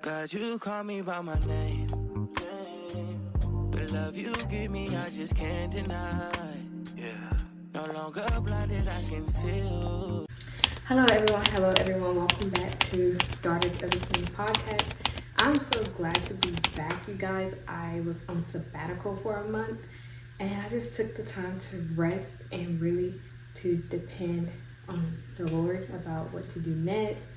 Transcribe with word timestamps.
God, 0.00 0.32
you 0.32 0.58
call 0.60 0.84
me 0.84 1.00
by 1.00 1.20
my 1.20 1.38
name. 1.40 1.88
The 3.72 3.92
love 3.92 4.16
you 4.16 4.32
give 4.48 4.70
me, 4.70 4.94
I 4.94 5.10
just 5.10 5.34
can't 5.34 5.72
deny. 5.72 6.30
Yeah. 6.96 7.14
No 7.74 7.82
longer 7.92 8.24
blinded, 8.42 8.86
I 8.86 9.02
can 9.08 9.26
see 9.26 9.56
you. 9.56 10.26
Hello, 10.86 11.04
everyone. 11.10 11.44
Hello, 11.46 11.72
everyone. 11.78 12.14
Welcome 12.14 12.50
back 12.50 12.78
to 12.90 13.18
Daughters 13.42 13.82
of 13.82 13.90
the 13.90 13.98
podcast. 14.36 14.86
I'm 15.38 15.56
so 15.56 15.82
glad 15.96 16.14
to 16.26 16.34
be 16.34 16.52
back, 16.76 16.94
you 17.08 17.14
guys. 17.14 17.54
I 17.66 18.00
was 18.06 18.16
on 18.28 18.44
sabbatical 18.44 19.16
for 19.16 19.38
a 19.38 19.48
month 19.48 19.80
and 20.38 20.62
I 20.62 20.68
just 20.68 20.94
took 20.94 21.16
the 21.16 21.24
time 21.24 21.58
to 21.70 21.76
rest 21.96 22.34
and 22.52 22.80
really 22.80 23.14
to 23.56 23.76
depend 23.76 24.52
on 24.88 25.18
the 25.36 25.50
Lord 25.50 25.90
about 25.90 26.32
what 26.32 26.48
to 26.50 26.60
do 26.60 26.70
next 26.70 27.30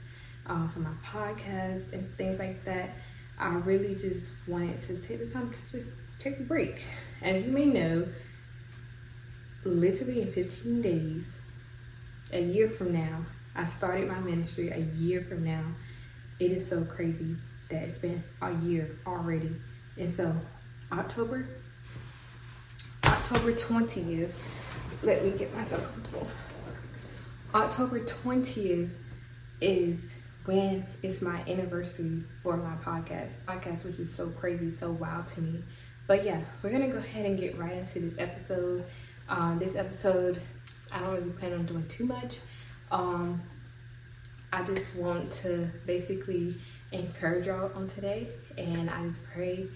uh, 0.52 0.68
for 0.68 0.80
my 0.80 0.90
podcast 1.06 1.94
and 1.94 2.14
things 2.18 2.40
like 2.40 2.64
that. 2.66 2.90
I 3.40 3.56
really 3.56 3.96
just 3.96 4.32
wanted 4.48 4.82
to 4.84 4.98
take 4.98 5.20
the 5.20 5.28
time 5.28 5.50
to 5.52 5.72
just 5.72 5.92
take 6.20 6.40
a 6.40 6.44
break. 6.44 6.84
As 7.22 7.44
you 7.44 7.52
may 7.52 7.66
know, 7.66 8.08
literally 9.64 10.22
in 10.22 10.32
15 10.32 10.82
days, 10.82 11.32
a 12.34 12.42
year 12.42 12.70
from 12.70 12.94
now, 12.94 13.26
I 13.56 13.66
started 13.66 14.08
my 14.08 14.20
ministry 14.20 14.70
a 14.70 14.80
year 14.98 15.22
from 15.22 15.44
now. 15.44 15.64
It 16.40 16.52
is 16.52 16.68
so 16.68 16.84
crazy 16.84 17.36
that 17.70 17.84
it's 17.84 17.98
been 17.98 18.24
a 18.42 18.54
year 18.56 18.90
already. 19.08 19.52
And 19.98 20.14
so, 20.14 20.36
October, 20.92 21.48
October 23.06 23.54
20th, 23.54 24.32
let 25.04 25.24
me 25.24 25.32
get 25.32 25.56
myself 25.56 25.84
comfortable. 25.94 26.28
October 27.54 28.00
20th 28.02 28.92
is 29.60 30.14
when 30.46 30.86
it's 31.04 31.22
my 31.22 31.42
anniversary 31.48 32.24
for 32.42 32.58
my 32.58 32.76
podcast. 32.84 33.32
Podcast, 33.46 33.86
which 33.86 34.00
is 34.00 34.14
so 34.14 34.30
crazy, 34.30 34.72
so 34.72 34.92
wild 34.92 35.28
to 35.28 35.42
me. 35.42 35.62
But 36.08 36.26
yeah, 36.26 36.42
we're 36.62 36.72
gonna 36.72 36.90
go 36.90 36.98
ahead 36.98 37.26
and 37.26 37.40
get 37.40 37.58
right 37.58 37.74
into 37.74 38.00
this 38.00 38.16
episode. 38.18 38.84
Um, 39.30 39.60
this 39.60 39.76
episode, 39.76 40.42
I 40.92 41.00
don't 41.00 41.14
really 41.14 41.30
plan 41.32 41.54
on 41.54 41.66
doing 41.66 41.88
too 41.88 42.06
much. 42.06 42.40
Um, 42.92 43.42
I 44.52 44.64
just 44.64 44.96
want 44.96 45.32
to 45.44 45.70
basically 45.86 46.56
encourage 46.92 47.46
y'all 47.46 47.72
on 47.76 47.88
today, 47.88 48.28
and 48.58 48.90
I 48.90 49.06
just 49.08 49.24
pray 49.24 49.68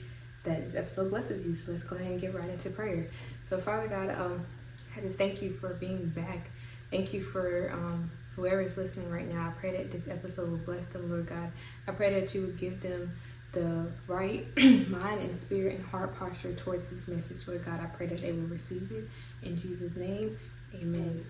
that 0.44 0.63
this 0.66 0.75
episode 0.75 1.09
blesses 1.09 1.45
you. 1.45 1.53
So 1.53 1.72
let's 1.72 1.83
go 1.83 1.95
ahead 1.95 2.11
and 2.11 2.19
get 2.19 2.33
right 2.33 2.50
into 2.50 2.69
prayer. 2.69 3.07
So 3.44 3.57
Father 3.57 3.88
God, 3.88 4.09
um, 4.09 4.45
I 4.97 5.02
just 5.02 5.17
thank 5.17 5.41
you 5.41 5.53
for 5.53 5.75
being 5.75 6.07
back. 6.09 6.50
Thank 6.91 7.13
you 7.13 7.22
for 7.22 7.72
um, 7.73 8.11
whoever 8.36 8.61
is 8.61 8.78
listening 8.78 9.09
right 9.09 9.28
now. 9.28 9.47
I 9.47 9.59
pray 9.59 9.72
that 9.72 9.91
this 9.91 10.08
episode 10.08 10.50
will 10.50 10.58
bless 10.58 10.88
them, 10.88 11.09
Lord 11.09 11.28
God. 11.28 11.52
I 11.88 11.91
pray 11.91 12.19
that 12.19 12.33
you 12.33 12.41
would 12.41 12.58
give 12.58 12.81
them 12.81 13.14
the 13.53 13.88
right 14.08 14.45
mind 14.58 15.22
and 15.22 15.36
spirit 15.36 15.75
and 15.75 15.86
heart 15.86 16.17
posture 16.19 16.53
towards 16.53 16.89
this 16.89 17.08
message, 17.08 17.47
Lord 17.47 17.63
God. 17.66 17.80
I 17.80 17.86
pray 17.86 18.08
that 18.08 18.19
they 18.19 18.33
will 18.33 18.47
receive 18.47 18.91
it 18.91 19.09
in 19.47 19.58
Jesus' 19.58 19.95
name. 19.95 20.38
Amen. 20.73 21.25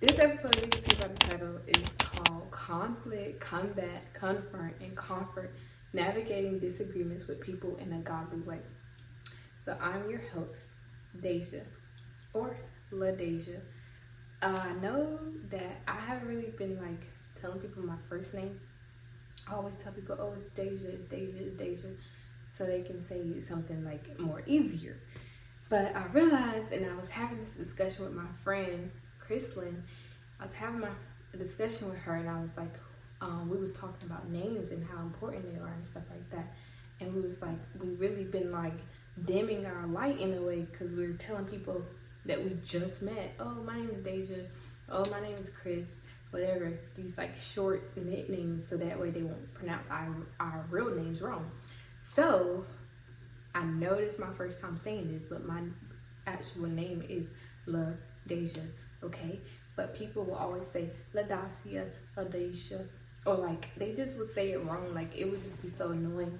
This 0.00 0.18
episode, 0.18 0.56
you 0.56 0.62
can 0.62 0.82
see 0.82 0.96
by 1.00 1.08
the 1.08 1.14
title, 1.14 1.60
is 1.66 1.84
called 1.98 2.50
Conflict, 2.50 3.40
Combat, 3.40 4.02
Confront, 4.14 4.74
and 4.80 4.96
Comfort 4.96 5.52
Navigating 5.92 6.58
Disagreements 6.58 7.26
with 7.26 7.40
People 7.40 7.76
in 7.78 7.92
a 7.92 7.98
Godly 7.98 8.40
Way. 8.40 8.58
So, 9.64 9.76
I'm 9.80 10.08
your 10.10 10.22
host, 10.34 10.66
Deja, 11.20 11.62
or 12.32 12.56
La 12.90 13.10
Deja. 13.12 13.60
Uh, 14.40 14.56
I 14.56 14.72
know 14.80 15.18
that 15.50 15.80
I 15.86 15.96
haven't 15.96 16.28
really 16.28 16.50
been 16.56 16.80
like 16.80 17.02
telling 17.40 17.58
people 17.58 17.82
my 17.82 17.96
first 18.08 18.34
name. 18.34 18.60
I 19.50 19.54
always 19.54 19.74
tell 19.76 19.92
people, 19.92 20.16
oh, 20.20 20.34
it's 20.36 20.44
Deja, 20.54 20.88
it's 20.88 21.04
Deja, 21.06 21.38
it's 21.38 21.56
Deja, 21.56 21.88
so 22.50 22.64
they 22.64 22.82
can 22.82 23.00
say 23.00 23.40
something 23.40 23.84
like 23.84 24.18
more 24.20 24.42
easier. 24.46 24.96
But 25.68 25.94
I 25.96 26.06
realized, 26.12 26.72
and 26.72 26.88
I 26.90 26.94
was 26.94 27.08
having 27.08 27.38
this 27.38 27.50
discussion 27.50 28.04
with 28.04 28.14
my 28.14 28.26
friend 28.44 28.90
Chrislyn, 29.26 29.82
I 30.38 30.44
was 30.44 30.52
having 30.52 30.80
my 30.80 30.88
discussion 31.36 31.88
with 31.88 31.98
her, 31.98 32.14
and 32.14 32.28
I 32.28 32.40
was 32.40 32.56
like, 32.56 32.74
um, 33.20 33.48
we 33.50 33.56
was 33.56 33.72
talking 33.72 34.08
about 34.08 34.30
names 34.30 34.70
and 34.70 34.86
how 34.86 34.98
important 35.02 35.52
they 35.52 35.60
are 35.60 35.72
and 35.72 35.84
stuff 35.84 36.04
like 36.10 36.30
that. 36.30 36.54
And 37.00 37.14
we 37.14 37.20
was 37.20 37.42
like, 37.42 37.58
we 37.80 37.88
really 37.88 38.24
been 38.24 38.52
like 38.52 38.78
dimming 39.24 39.66
our 39.66 39.86
light 39.88 40.20
in 40.20 40.34
a 40.34 40.40
way 40.40 40.60
because 40.60 40.90
we 40.92 41.06
were 41.06 41.14
telling 41.14 41.44
people 41.46 41.82
that 42.26 42.42
we 42.42 42.56
just 42.64 43.02
met. 43.02 43.34
Oh, 43.38 43.62
my 43.64 43.76
name 43.76 43.90
is 43.90 44.04
Deja. 44.04 44.42
Oh, 44.90 45.04
my 45.10 45.20
name 45.20 45.36
is 45.36 45.50
Chris. 45.50 45.86
Whatever 46.30 46.78
these 46.94 47.16
like 47.16 47.36
short 47.38 47.96
nicknames, 47.96 48.68
so 48.68 48.76
that 48.76 49.00
way 49.00 49.10
they 49.10 49.22
won't 49.22 49.54
pronounce 49.54 49.88
our 49.88 50.14
our 50.38 50.66
real 50.70 50.90
names 50.90 51.22
wrong. 51.22 51.50
So 52.02 52.66
I 53.54 53.64
know 53.64 53.96
this 53.96 54.14
is 54.14 54.18
my 54.18 54.32
first 54.34 54.60
time 54.60 54.76
saying 54.76 55.10
this, 55.10 55.22
but 55.28 55.46
my 55.46 55.62
actual 56.26 56.66
name 56.66 57.02
is 57.08 57.26
La 57.66 57.86
Deja, 58.26 58.60
okay? 59.02 59.40
But 59.74 59.96
people 59.96 60.24
will 60.24 60.34
always 60.34 60.66
say 60.66 60.90
La 61.14 61.22
Dacia, 61.22 61.86
La 62.16 62.24
Deja, 62.24 62.80
or 63.24 63.36
like 63.36 63.68
they 63.78 63.94
just 63.94 64.16
would 64.16 64.28
say 64.28 64.52
it 64.52 64.64
wrong. 64.64 64.92
Like 64.94 65.16
it 65.16 65.30
would 65.30 65.40
just 65.40 65.60
be 65.62 65.68
so 65.68 65.90
annoying. 65.90 66.38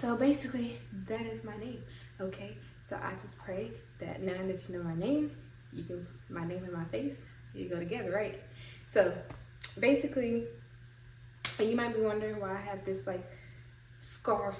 So 0.00 0.16
basically, 0.16 0.78
that 1.06 1.26
is 1.26 1.44
my 1.44 1.56
name, 1.58 1.82
okay? 2.20 2.56
So 2.88 2.96
I 2.96 3.12
just 3.22 3.38
pray 3.38 3.72
that 3.98 4.22
now 4.22 4.46
that 4.46 4.68
you 4.68 4.78
know 4.78 4.84
my 4.84 4.94
name, 4.94 5.30
you 5.72 5.84
can 5.84 6.06
my 6.28 6.46
name 6.46 6.64
and 6.64 6.72
my 6.72 6.84
face, 6.84 7.18
you 7.54 7.68
go 7.68 7.78
together, 7.78 8.12
right? 8.12 8.40
So 8.92 9.12
basically, 9.78 10.44
you 11.58 11.76
might 11.76 11.94
be 11.94 12.00
wondering 12.00 12.40
why 12.40 12.52
I 12.52 12.60
have 12.60 12.84
this 12.84 13.06
like 13.06 13.24
scarf 13.98 14.58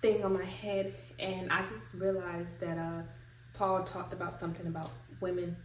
thing 0.00 0.24
on 0.24 0.32
my 0.32 0.44
head, 0.44 0.94
and 1.18 1.52
I 1.52 1.62
just 1.62 1.84
realized 1.94 2.60
that 2.60 2.78
uh, 2.78 3.02
Paul 3.54 3.84
talked 3.84 4.12
about 4.12 4.38
something 4.38 4.66
about 4.66 4.90
women 5.20 5.56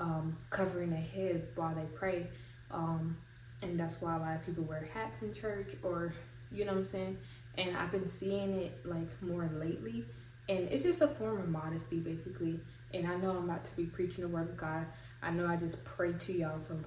um, 0.00 0.36
covering 0.50 0.90
their 0.90 1.00
head 1.00 1.48
while 1.54 1.74
they 1.74 1.86
pray, 1.94 2.28
um, 2.70 3.16
and 3.62 3.78
that's 3.78 4.00
why 4.00 4.16
a 4.16 4.18
lot 4.18 4.36
of 4.36 4.46
people 4.46 4.64
wear 4.64 4.88
hats 4.94 5.22
in 5.22 5.32
church, 5.34 5.74
or 5.82 6.12
you 6.52 6.64
know 6.64 6.72
what 6.72 6.78
I'm 6.78 6.86
saying. 6.86 7.18
And 7.56 7.76
I've 7.76 7.92
been 7.92 8.08
seeing 8.08 8.54
it 8.54 8.84
like 8.84 9.22
more 9.22 9.48
lately, 9.54 10.04
and 10.48 10.68
it's 10.68 10.82
just 10.82 11.00
a 11.00 11.08
form 11.08 11.38
of 11.38 11.48
modesty, 11.48 11.98
basically. 11.98 12.60
And 12.92 13.06
I 13.06 13.16
know 13.16 13.30
I'm 13.30 13.44
about 13.44 13.64
to 13.64 13.76
be 13.76 13.86
preaching 13.86 14.22
the 14.22 14.28
word 14.28 14.50
of 14.50 14.56
God. 14.56 14.86
I 15.22 15.30
know 15.30 15.46
I 15.46 15.56
just 15.56 15.82
pray 15.84 16.12
to 16.12 16.32
y'all, 16.32 16.58
so 16.58 16.78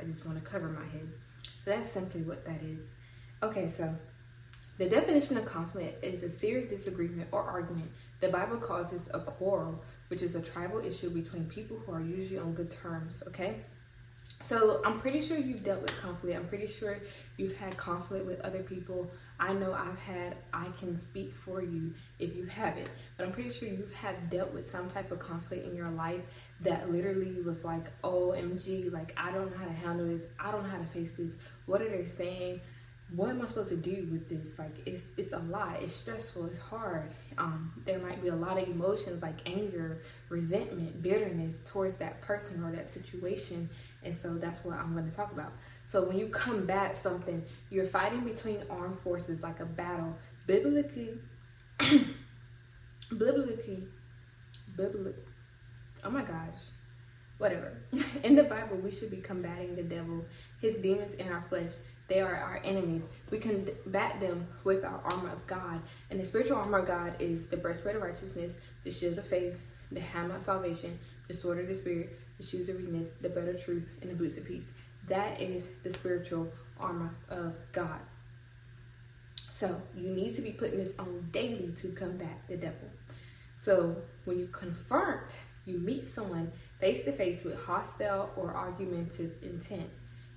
I 0.00 0.04
just 0.04 0.24
want 0.24 0.42
to 0.42 0.48
cover 0.48 0.68
my 0.68 0.86
head. 0.86 1.08
So 1.64 1.70
that's 1.70 1.90
simply 1.90 2.22
what 2.22 2.44
that 2.44 2.62
is. 2.62 2.86
Okay, 3.42 3.68
so 3.68 3.94
the 4.78 4.88
definition 4.88 5.36
of 5.36 5.44
conflict 5.44 6.02
is 6.04 6.22
a 6.22 6.30
serious 6.30 6.70
disagreement 6.70 7.28
or 7.32 7.42
argument. 7.42 7.90
The 8.20 8.28
Bible 8.28 8.56
calls 8.56 8.92
this 8.92 9.10
a 9.12 9.20
quarrel, 9.20 9.82
which 10.08 10.22
is 10.22 10.36
a 10.36 10.40
tribal 10.40 10.80
issue 10.80 11.10
between 11.10 11.44
people 11.46 11.78
who 11.78 11.92
are 11.92 12.00
usually 12.00 12.38
on 12.38 12.54
good 12.54 12.70
terms, 12.70 13.22
okay? 13.26 13.56
So 14.42 14.80
I'm 14.84 14.98
pretty 15.00 15.20
sure 15.20 15.36
you've 15.36 15.62
dealt 15.62 15.82
with 15.82 15.96
conflict. 16.00 16.36
I'm 16.36 16.48
pretty 16.48 16.66
sure 16.66 16.98
you've 17.36 17.56
had 17.56 17.76
conflict 17.76 18.24
with 18.24 18.40
other 18.40 18.62
people. 18.62 19.10
I 19.38 19.52
know 19.52 19.72
I've 19.72 19.98
had, 19.98 20.36
I 20.52 20.66
can 20.78 20.96
speak 20.96 21.34
for 21.34 21.62
you 21.62 21.92
if 22.18 22.34
you 22.34 22.46
haven't, 22.46 22.88
but 23.16 23.26
I'm 23.26 23.32
pretty 23.32 23.50
sure 23.50 23.68
you've 23.68 23.92
had 23.92 24.30
dealt 24.30 24.52
with 24.52 24.68
some 24.68 24.88
type 24.88 25.12
of 25.12 25.18
conflict 25.18 25.66
in 25.66 25.76
your 25.76 25.90
life 25.90 26.22
that 26.62 26.90
literally 26.90 27.40
was 27.42 27.64
like, 27.64 27.86
oh, 28.02 28.34
OMG, 28.36 28.90
like 28.92 29.12
I 29.16 29.30
don't 29.30 29.50
know 29.50 29.58
how 29.58 29.66
to 29.66 29.72
handle 29.72 30.06
this. 30.06 30.24
I 30.38 30.50
don't 30.50 30.62
know 30.62 30.70
how 30.70 30.78
to 30.78 30.86
face 30.86 31.12
this. 31.12 31.36
What 31.66 31.82
are 31.82 31.88
they 31.88 32.06
saying? 32.06 32.60
What 33.14 33.30
am 33.30 33.42
I 33.42 33.46
supposed 33.46 33.70
to 33.70 33.76
do 33.76 34.06
with 34.10 34.28
this? 34.28 34.58
Like 34.58 34.74
it's 34.86 35.02
it's 35.16 35.32
a 35.32 35.38
lot. 35.38 35.78
It's 35.80 35.94
stressful. 35.94 36.46
It's 36.46 36.60
hard. 36.60 37.10
Um, 37.38 37.72
there 37.84 37.98
might 37.98 38.22
be 38.22 38.28
a 38.28 38.34
lot 38.34 38.60
of 38.60 38.68
emotions 38.68 39.22
like 39.22 39.38
anger, 39.46 40.02
resentment, 40.28 41.02
bitterness 41.02 41.60
towards 41.64 41.96
that 41.96 42.20
person 42.20 42.62
or 42.62 42.70
that 42.72 42.88
situation, 42.88 43.68
and 44.04 44.16
so 44.16 44.34
that's 44.34 44.64
what 44.64 44.76
I'm 44.76 44.92
going 44.92 45.08
to 45.08 45.14
talk 45.14 45.32
about. 45.32 45.52
So 45.88 46.04
when 46.04 46.18
you 46.18 46.28
combat 46.28 46.96
something, 46.96 47.44
you're 47.70 47.86
fighting 47.86 48.20
between 48.20 48.62
armed 48.70 48.98
forces 49.00 49.42
like 49.42 49.60
a 49.60 49.66
battle. 49.66 50.16
Biblically, 50.46 51.10
biblically, 53.10 53.88
biblically. 54.76 55.14
Oh 56.04 56.10
my 56.10 56.22
gosh 56.22 56.70
whatever. 57.40 57.72
In 58.22 58.36
the 58.36 58.44
Bible, 58.44 58.76
we 58.76 58.90
should 58.90 59.10
be 59.10 59.16
combating 59.16 59.74
the 59.74 59.82
devil, 59.82 60.24
his 60.60 60.76
demons 60.76 61.14
in 61.14 61.28
our 61.32 61.42
flesh. 61.48 61.72
They 62.10 62.20
are 62.20 62.34
our 62.34 62.60
enemies. 62.64 63.04
We 63.30 63.38
combat 63.38 64.18
them 64.18 64.48
with 64.64 64.84
our 64.84 65.00
armor 65.04 65.30
of 65.30 65.46
God. 65.46 65.80
And 66.10 66.18
the 66.18 66.24
spiritual 66.24 66.56
armor 66.56 66.78
of 66.78 66.88
God 66.88 67.14
is 67.20 67.46
the 67.46 67.56
breastplate 67.56 67.94
of 67.94 68.02
righteousness, 68.02 68.56
the 68.82 68.90
shield 68.90 69.16
of 69.16 69.28
faith, 69.28 69.54
the 69.92 70.00
hammer 70.00 70.34
of 70.34 70.42
salvation, 70.42 70.98
the 71.28 71.34
sword 71.34 71.60
of 71.60 71.68
the 71.68 71.74
spirit, 71.74 72.18
the 72.36 72.44
shoes 72.44 72.68
of 72.68 72.78
weakness, 72.78 73.06
the 73.20 73.28
belt 73.28 73.46
of 73.46 73.64
truth, 73.64 73.88
and 74.02 74.10
the 74.10 74.16
boots 74.16 74.36
of 74.36 74.44
peace. 74.44 74.72
That 75.06 75.40
is 75.40 75.62
the 75.84 75.92
spiritual 75.92 76.52
armor 76.80 77.14
of 77.28 77.54
God. 77.70 78.00
So 79.52 79.80
you 79.96 80.10
need 80.10 80.34
to 80.34 80.42
be 80.42 80.50
putting 80.50 80.78
this 80.78 80.94
on 80.98 81.28
daily 81.30 81.72
to 81.76 81.88
combat 81.90 82.40
the 82.48 82.56
devil. 82.56 82.88
So 83.60 83.94
when 84.24 84.40
you 84.40 84.48
confront, 84.48 85.38
you 85.64 85.78
meet 85.78 86.08
someone 86.08 86.50
face 86.80 87.04
to 87.04 87.12
face 87.12 87.44
with 87.44 87.54
hostile 87.66 88.30
or 88.36 88.52
argumentative 88.52 89.34
intent. 89.42 89.90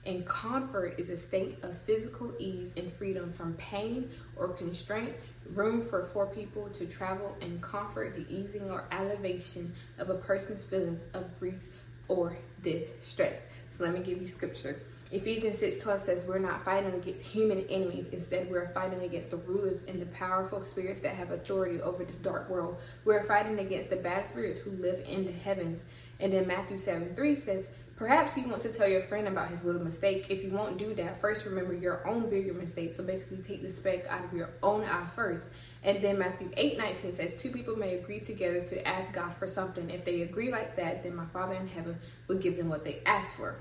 And 0.06 0.26
comfort 0.26 1.00
is 1.00 1.10
a 1.10 1.18
state 1.18 1.58
of 1.64 1.78
physical 1.80 2.34
ease 2.38 2.74
and 2.76 2.92
freedom 2.92 3.32
from 3.32 3.54
pain 3.54 4.10
or 4.36 4.50
constraint, 4.50 5.14
room 5.54 5.86
for 5.86 6.06
four 6.06 6.28
people 6.28 6.68
to 6.70 6.86
travel 6.86 7.38
and 7.42 7.62
comfort 7.62 8.16
the 8.16 8.26
easing 8.34 8.70
or 8.70 8.84
elevation 8.92 9.74
of 9.98 10.10
a 10.10 10.16
person's 10.16 10.66
feelings 10.66 11.06
of 11.14 11.40
grief 11.40 11.68
or 12.10 12.38
distress. 12.62 13.38
So 13.78 13.86
let 13.86 13.94
me 13.94 14.02
give 14.02 14.22
you 14.22 14.28
scripture. 14.28 14.78
Ephesians 15.14 15.60
6 15.60 15.78
12 15.78 16.02
says, 16.02 16.26
We're 16.26 16.40
not 16.40 16.66
fighting 16.66 16.94
against 16.94 17.24
human 17.24 17.60
enemies. 17.70 18.10
Instead, 18.10 18.50
we're 18.50 18.70
fighting 18.70 19.02
against 19.02 19.30
the 19.30 19.38
rulers 19.38 19.82
and 19.88 20.02
the 20.02 20.08
powerful 20.08 20.66
spirits 20.66 21.02
that 21.02 21.14
have 21.14 21.30
authority 21.30 21.80
over 21.82 22.04
this 22.04 22.18
dark 22.18 22.50
world. 22.50 22.78
We're 23.06 23.24
fighting 23.24 23.60
against 23.60 23.92
the 23.92 23.96
bad 23.96 24.28
spirits 24.28 24.58
who 24.58 24.72
live 24.72 25.06
in 25.08 25.26
the 25.26 25.32
heavens. 25.32 25.84
And 26.20 26.34
then 26.34 26.48
Matthew 26.48 26.80
7 26.80 27.16
3 27.16 27.36
says, 27.36 27.70
Perhaps 28.04 28.36
you 28.36 28.44
want 28.50 28.62
to 28.64 28.74
tell 28.74 28.90
your 28.90 29.04
friend 29.04 29.30
about 29.30 29.50
his 29.50 29.64
little 29.64 29.82
mistake. 29.82 30.26
If 30.28 30.44
you 30.44 30.52
won't 30.52 30.78
do 30.78 30.94
that, 30.96 31.22
first 31.22 31.46
remember 31.46 31.74
your 31.74 32.06
own 32.06 32.30
bigger 32.30 32.54
mistake. 32.54 32.94
So 32.94 33.02
basically, 33.02 33.38
take 33.38 33.62
the 33.62 33.70
speck 33.70 34.06
out 34.10 34.26
of 34.26 34.34
your 34.34 34.50
own 34.62 34.84
eye 34.84 35.08
first. 35.16 35.48
And 35.84 36.04
then 36.04 36.20
Matthew 36.20 36.50
8 36.58 36.78
19 36.78 37.16
says, 37.16 37.34
Two 37.36 37.50
people 37.50 37.78
may 37.78 37.96
agree 37.96 38.20
together 38.20 38.60
to 38.60 38.86
ask 38.86 39.14
God 39.14 39.34
for 39.38 39.48
something. 39.48 39.90
If 39.90 40.04
they 40.04 40.24
agree 40.24 40.52
like 40.52 40.76
that, 40.76 41.02
then 41.02 41.16
my 41.16 41.26
Father 41.28 41.56
in 41.56 41.66
heaven 41.66 41.98
will 42.28 42.36
give 42.36 42.58
them 42.58 42.68
what 42.68 42.84
they 42.84 43.00
ask 43.06 43.38
for. 43.38 43.56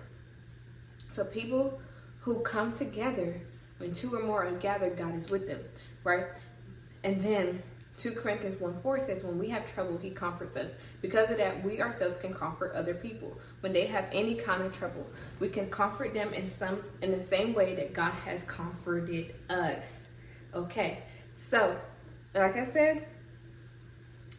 So 1.12 1.22
people 1.22 1.80
who 2.18 2.40
come 2.40 2.72
together, 2.72 3.40
when 3.78 3.94
two 3.94 4.12
or 4.12 4.24
more 4.24 4.44
are 4.44 4.50
gathered, 4.50 4.96
God 4.96 5.14
is 5.14 5.30
with 5.30 5.46
them, 5.46 5.60
right? 6.02 6.26
And 7.04 7.22
then 7.22 7.62
2 7.98 8.12
Corinthians 8.12 8.58
1 8.60 8.80
4 8.80 9.00
says, 9.00 9.22
When 9.22 9.38
we 9.38 9.48
have 9.50 9.72
trouble, 9.72 9.98
he 9.98 10.10
comforts 10.10 10.56
us. 10.56 10.72
Because 11.00 11.30
of 11.30 11.36
that, 11.36 11.62
we 11.64 11.80
ourselves 11.80 12.16
can 12.16 12.32
comfort 12.34 12.72
other 12.74 12.94
people. 12.94 13.38
When 13.60 13.72
they 13.72 13.86
have 13.86 14.06
any 14.12 14.34
kind 14.34 14.62
of 14.62 14.76
trouble, 14.76 15.06
we 15.40 15.48
can 15.48 15.68
comfort 15.70 16.14
them 16.14 16.32
in 16.32 16.48
some 16.48 16.82
in 17.02 17.10
the 17.10 17.22
same 17.22 17.54
way 17.54 17.74
that 17.74 17.92
God 17.92 18.12
has 18.24 18.42
comforted 18.44 19.34
us. 19.50 20.00
Okay. 20.54 21.02
So, 21.50 21.76
like 22.34 22.56
I 22.56 22.64
said, 22.64 23.06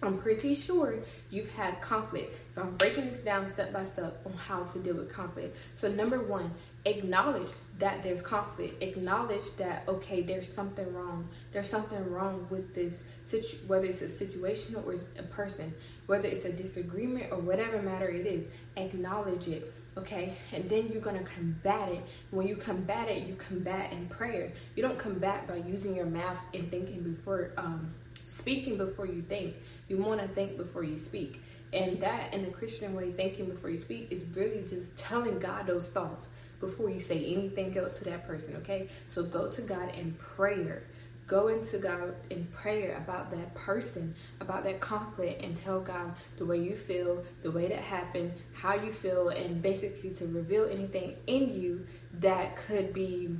I'm 0.03 0.17
pretty 0.17 0.53
sure 0.53 0.95
you've 1.29 1.49
had 1.49 1.79
conflict. 1.81 2.39
So 2.53 2.61
I'm 2.61 2.75
breaking 2.75 3.05
this 3.05 3.19
down 3.19 3.49
step 3.49 3.71
by 3.71 3.85
step 3.85 4.19
on 4.25 4.33
how 4.33 4.63
to 4.63 4.79
deal 4.79 4.95
with 4.95 5.11
conflict. 5.11 5.55
So 5.77 5.87
number 5.87 6.19
one, 6.19 6.51
acknowledge 6.85 7.51
that 7.79 8.03
there's 8.03 8.21
conflict. 8.21 8.81
Acknowledge 8.81 9.55
that 9.57 9.83
okay, 9.87 10.21
there's 10.21 10.51
something 10.51 10.91
wrong. 10.93 11.27
There's 11.51 11.69
something 11.69 12.11
wrong 12.11 12.47
with 12.49 12.73
this 12.75 13.03
situ- 13.25 13.57
whether 13.67 13.85
it's 13.85 14.01
a 14.01 14.09
situation 14.09 14.75
or 14.75 14.93
it's 14.93 15.05
a 15.17 15.23
person, 15.23 15.73
whether 16.05 16.27
it's 16.27 16.45
a 16.45 16.51
disagreement 16.51 17.31
or 17.31 17.39
whatever 17.39 17.81
matter 17.81 18.09
it 18.09 18.25
is. 18.25 18.45
Acknowledge 18.77 19.47
it 19.47 19.73
okay 19.95 20.33
and 20.51 20.67
then 20.71 20.87
you're 20.87 20.99
going 20.99 21.15
to 21.15 21.23
combat 21.23 21.87
it 21.87 22.01
when 22.31 22.47
you 22.47 22.55
combat 22.55 23.07
it 23.07 23.27
you 23.27 23.35
combat 23.35 23.91
in 23.91 24.07
prayer 24.07 24.51
you 24.75 24.81
don't 24.81 24.97
combat 24.97 25.47
by 25.47 25.57
using 25.57 25.95
your 25.95 26.07
mouth 26.07 26.39
and 26.55 26.67
thinking 26.71 27.03
before 27.03 27.51
um, 27.57 27.93
speaking 28.33 28.77
before 28.77 29.05
you 29.05 29.21
think. 29.21 29.55
You 29.87 29.97
want 29.97 30.21
to 30.21 30.27
think 30.27 30.57
before 30.57 30.83
you 30.83 30.97
speak. 30.97 31.41
And 31.71 31.99
that, 32.01 32.33
in 32.33 32.43
the 32.43 32.51
Christian 32.51 32.93
way, 32.93 33.11
thinking 33.11 33.45
before 33.45 33.69
you 33.69 33.79
speak 33.79 34.11
is 34.11 34.23
really 34.35 34.63
just 34.67 34.95
telling 34.97 35.39
God 35.39 35.65
those 35.65 35.89
thoughts 35.89 36.27
before 36.65 36.89
you 36.89 36.99
say 36.99 37.17
anything 37.25 37.77
else 37.77 37.93
to 37.93 38.03
that 38.05 38.25
person, 38.25 38.55
okay? 38.57 38.87
So 39.07 39.23
go 39.23 39.51
to 39.51 39.61
God 39.61 39.93
in 39.95 40.13
prayer. 40.13 40.83
Go 41.25 41.47
into 41.47 41.77
God 41.77 42.15
in 42.29 42.45
prayer 42.47 42.97
about 42.97 43.31
that 43.31 43.53
person, 43.55 44.13
about 44.41 44.63
that 44.65 44.79
conflict, 44.79 45.41
and 45.41 45.55
tell 45.55 45.79
God 45.79 46.13
the 46.37 46.45
way 46.45 46.57
you 46.57 46.75
feel, 46.75 47.23
the 47.41 47.51
way 47.51 47.67
that 47.67 47.79
happened, 47.79 48.33
how 48.53 48.75
you 48.75 48.91
feel, 48.91 49.29
and 49.29 49.61
basically 49.61 50.11
to 50.11 50.25
reveal 50.27 50.65
anything 50.65 51.15
in 51.27 51.53
you 51.53 51.85
that 52.19 52.57
could 52.57 52.93
be 52.93 53.35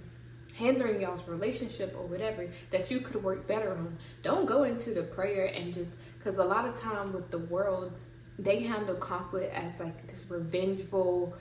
hindering 0.54 1.02
y'all's 1.02 1.28
relationship 1.28 1.96
or 1.98 2.06
whatever 2.06 2.48
that 2.72 2.90
you 2.92 3.00
could 3.00 3.22
work 3.24 3.48
better 3.48 3.72
on. 3.72 3.98
Don't 4.22 4.46
go 4.46 4.64
into 4.64 4.94
the 4.94 5.04
prayer 5.04 5.46
and 5.46 5.74
just 5.74 5.96
because 6.18 6.38
a 6.38 6.44
lot 6.44 6.66
of 6.66 6.80
time 6.80 7.12
with 7.12 7.32
the 7.32 7.40
world, 7.40 7.92
they 8.40 8.62
handle 8.62 8.96
conflict 8.96 9.54
as 9.54 9.80
like 9.80 10.08
this 10.08 10.26
revengeful, 10.30 11.36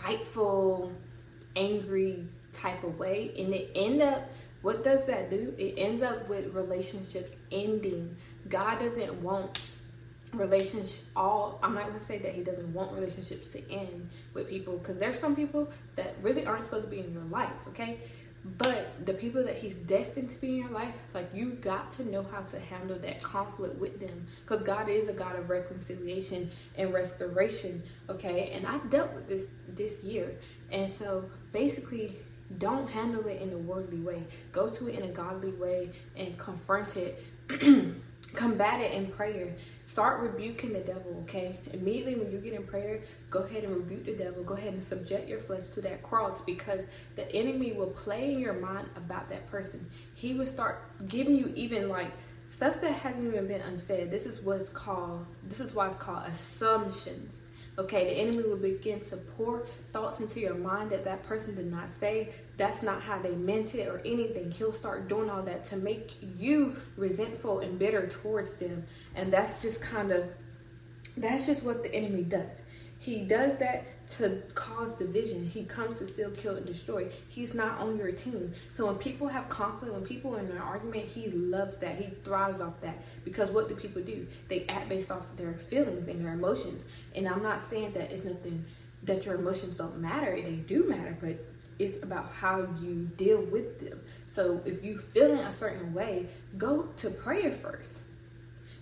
spiteful, 0.00 0.92
angry 1.56 2.24
type 2.52 2.82
of 2.84 2.98
way, 2.98 3.32
and 3.38 3.54
it 3.54 3.70
end 3.74 4.02
up. 4.02 4.28
What 4.62 4.84
does 4.84 5.06
that 5.06 5.30
do? 5.30 5.54
It 5.56 5.74
ends 5.78 6.02
up 6.02 6.28
with 6.28 6.52
relationships 6.54 7.34
ending. 7.50 8.14
God 8.48 8.78
doesn't 8.78 9.22
want 9.22 9.58
relationship 10.32 11.04
all 11.16 11.58
i'm 11.60 11.74
not 11.74 11.86
going 11.88 11.98
to 11.98 12.04
say 12.04 12.16
that 12.16 12.32
he 12.32 12.44
doesn't 12.44 12.72
want 12.72 12.92
relationships 12.92 13.48
to 13.48 13.68
end 13.68 14.08
with 14.32 14.48
people 14.48 14.78
because 14.78 14.96
there's 14.96 15.18
some 15.18 15.34
people 15.34 15.68
that 15.96 16.14
really 16.22 16.46
aren't 16.46 16.62
supposed 16.62 16.84
to 16.84 16.90
be 16.90 17.00
in 17.00 17.12
your 17.12 17.24
life 17.24 17.50
okay 17.66 17.98
but 18.44 19.04
the 19.04 19.12
people 19.12 19.44
that 19.44 19.56
he's 19.56 19.74
destined 19.74 20.30
to 20.30 20.40
be 20.40 20.48
in 20.48 20.56
your 20.56 20.70
life, 20.70 20.94
like 21.12 21.28
you 21.34 21.50
got 21.50 21.90
to 21.92 22.10
know 22.10 22.22
how 22.22 22.40
to 22.40 22.58
handle 22.58 22.98
that 22.98 23.22
conflict 23.22 23.78
with 23.78 24.00
them. 24.00 24.26
Because 24.42 24.62
God 24.62 24.88
is 24.88 25.08
a 25.08 25.12
God 25.12 25.36
of 25.36 25.50
reconciliation 25.50 26.50
and 26.76 26.92
restoration. 26.92 27.82
Okay. 28.08 28.50
And 28.54 28.66
I've 28.66 28.88
dealt 28.88 29.12
with 29.14 29.28
this 29.28 29.48
this 29.68 30.02
year. 30.02 30.34
And 30.72 30.88
so 30.88 31.24
basically 31.52 32.16
don't 32.58 32.88
handle 32.88 33.26
it 33.26 33.42
in 33.42 33.52
a 33.52 33.58
worldly 33.58 34.00
way. 34.00 34.24
Go 34.52 34.70
to 34.70 34.88
it 34.88 34.98
in 34.98 35.04
a 35.04 35.12
godly 35.12 35.52
way 35.52 35.90
and 36.16 36.36
confront 36.38 36.96
it. 36.96 37.22
combat 38.34 38.80
it 38.80 38.92
in 38.92 39.08
prayer. 39.08 39.54
Start 39.86 40.20
rebuking 40.20 40.72
the 40.72 40.80
devil, 40.80 41.22
okay? 41.22 41.58
Immediately 41.72 42.14
when 42.16 42.30
you 42.30 42.38
get 42.38 42.52
in 42.52 42.64
prayer, 42.64 43.00
go 43.30 43.40
ahead 43.40 43.64
and 43.64 43.74
rebuke 43.74 44.06
the 44.06 44.12
devil. 44.12 44.42
Go 44.42 44.54
ahead 44.54 44.72
and 44.72 44.82
subject 44.82 45.28
your 45.28 45.40
flesh 45.40 45.66
to 45.68 45.80
that 45.82 46.02
cross 46.02 46.40
because 46.42 46.80
the 47.16 47.30
enemy 47.34 47.72
will 47.72 47.88
play 47.90 48.32
in 48.32 48.38
your 48.38 48.54
mind 48.54 48.88
about 48.96 49.28
that 49.30 49.50
person. 49.50 49.88
He 50.14 50.34
will 50.34 50.46
start 50.46 50.82
giving 51.08 51.36
you 51.36 51.52
even 51.56 51.88
like 51.88 52.12
stuff 52.48 52.80
that 52.80 52.92
hasn't 52.92 53.26
even 53.26 53.46
been 53.46 53.60
unsaid. 53.62 54.10
This 54.10 54.26
is 54.26 54.40
what's 54.40 54.68
called, 54.68 55.26
this 55.44 55.60
is 55.60 55.74
why 55.74 55.86
it's 55.86 55.96
called 55.96 56.24
assumptions 56.26 57.42
Okay, 57.78 58.04
the 58.04 58.10
enemy 58.10 58.42
will 58.42 58.56
begin 58.56 59.00
to 59.00 59.16
pour 59.16 59.64
thoughts 59.92 60.20
into 60.20 60.40
your 60.40 60.54
mind 60.54 60.90
that 60.90 61.04
that 61.04 61.22
person 61.22 61.54
did 61.54 61.70
not 61.70 61.90
say. 61.90 62.30
That's 62.56 62.82
not 62.82 63.00
how 63.00 63.18
they 63.18 63.34
meant 63.34 63.74
it 63.74 63.88
or 63.88 64.02
anything. 64.04 64.50
He'll 64.50 64.72
start 64.72 65.08
doing 65.08 65.30
all 65.30 65.42
that 65.44 65.64
to 65.66 65.76
make 65.76 66.16
you 66.36 66.76
resentful 66.96 67.60
and 67.60 67.78
bitter 67.78 68.06
towards 68.06 68.54
them. 68.54 68.84
And 69.14 69.32
that's 69.32 69.62
just 69.62 69.80
kind 69.80 70.12
of, 70.12 70.28
that's 71.16 71.46
just 71.46 71.62
what 71.62 71.82
the 71.82 71.94
enemy 71.94 72.22
does. 72.22 72.62
He 72.98 73.22
does 73.22 73.56
that 73.58 73.86
to 74.18 74.42
cause 74.54 74.92
division. 74.94 75.46
He 75.46 75.64
comes 75.64 75.96
to 75.96 76.06
steal, 76.06 76.30
kill, 76.30 76.56
and 76.56 76.66
destroy. 76.66 77.08
He's 77.28 77.54
not 77.54 77.78
on 77.78 77.96
your 77.96 78.12
team. 78.12 78.52
So 78.72 78.86
when 78.86 78.96
people 78.96 79.28
have 79.28 79.48
conflict, 79.48 79.94
when 79.94 80.04
people 80.04 80.36
are 80.36 80.40
in 80.40 80.50
an 80.50 80.58
argument, 80.58 81.06
he 81.06 81.30
loves 81.30 81.76
that. 81.78 81.96
He 81.96 82.10
thrives 82.24 82.60
off 82.60 82.80
that. 82.80 83.02
Because 83.24 83.50
what 83.50 83.68
do 83.68 83.76
people 83.76 84.02
do? 84.02 84.26
They 84.48 84.66
act 84.68 84.88
based 84.88 85.10
off 85.10 85.30
of 85.30 85.36
their 85.36 85.54
feelings 85.54 86.08
and 86.08 86.24
their 86.24 86.32
emotions. 86.32 86.84
And 87.14 87.28
I'm 87.28 87.42
not 87.42 87.62
saying 87.62 87.92
that 87.92 88.10
it's 88.10 88.24
nothing 88.24 88.64
that 89.04 89.26
your 89.26 89.36
emotions 89.36 89.76
don't 89.76 89.98
matter. 89.98 90.32
They 90.32 90.56
do 90.56 90.88
matter, 90.88 91.16
but 91.20 91.38
it's 91.78 92.02
about 92.02 92.30
how 92.32 92.68
you 92.80 93.10
deal 93.16 93.40
with 93.40 93.80
them. 93.80 94.00
So 94.26 94.60
if 94.64 94.84
you 94.84 94.98
feel 94.98 95.32
in 95.32 95.38
a 95.38 95.52
certain 95.52 95.94
way, 95.94 96.26
go 96.58 96.82
to 96.98 97.10
prayer 97.10 97.52
first. 97.52 98.00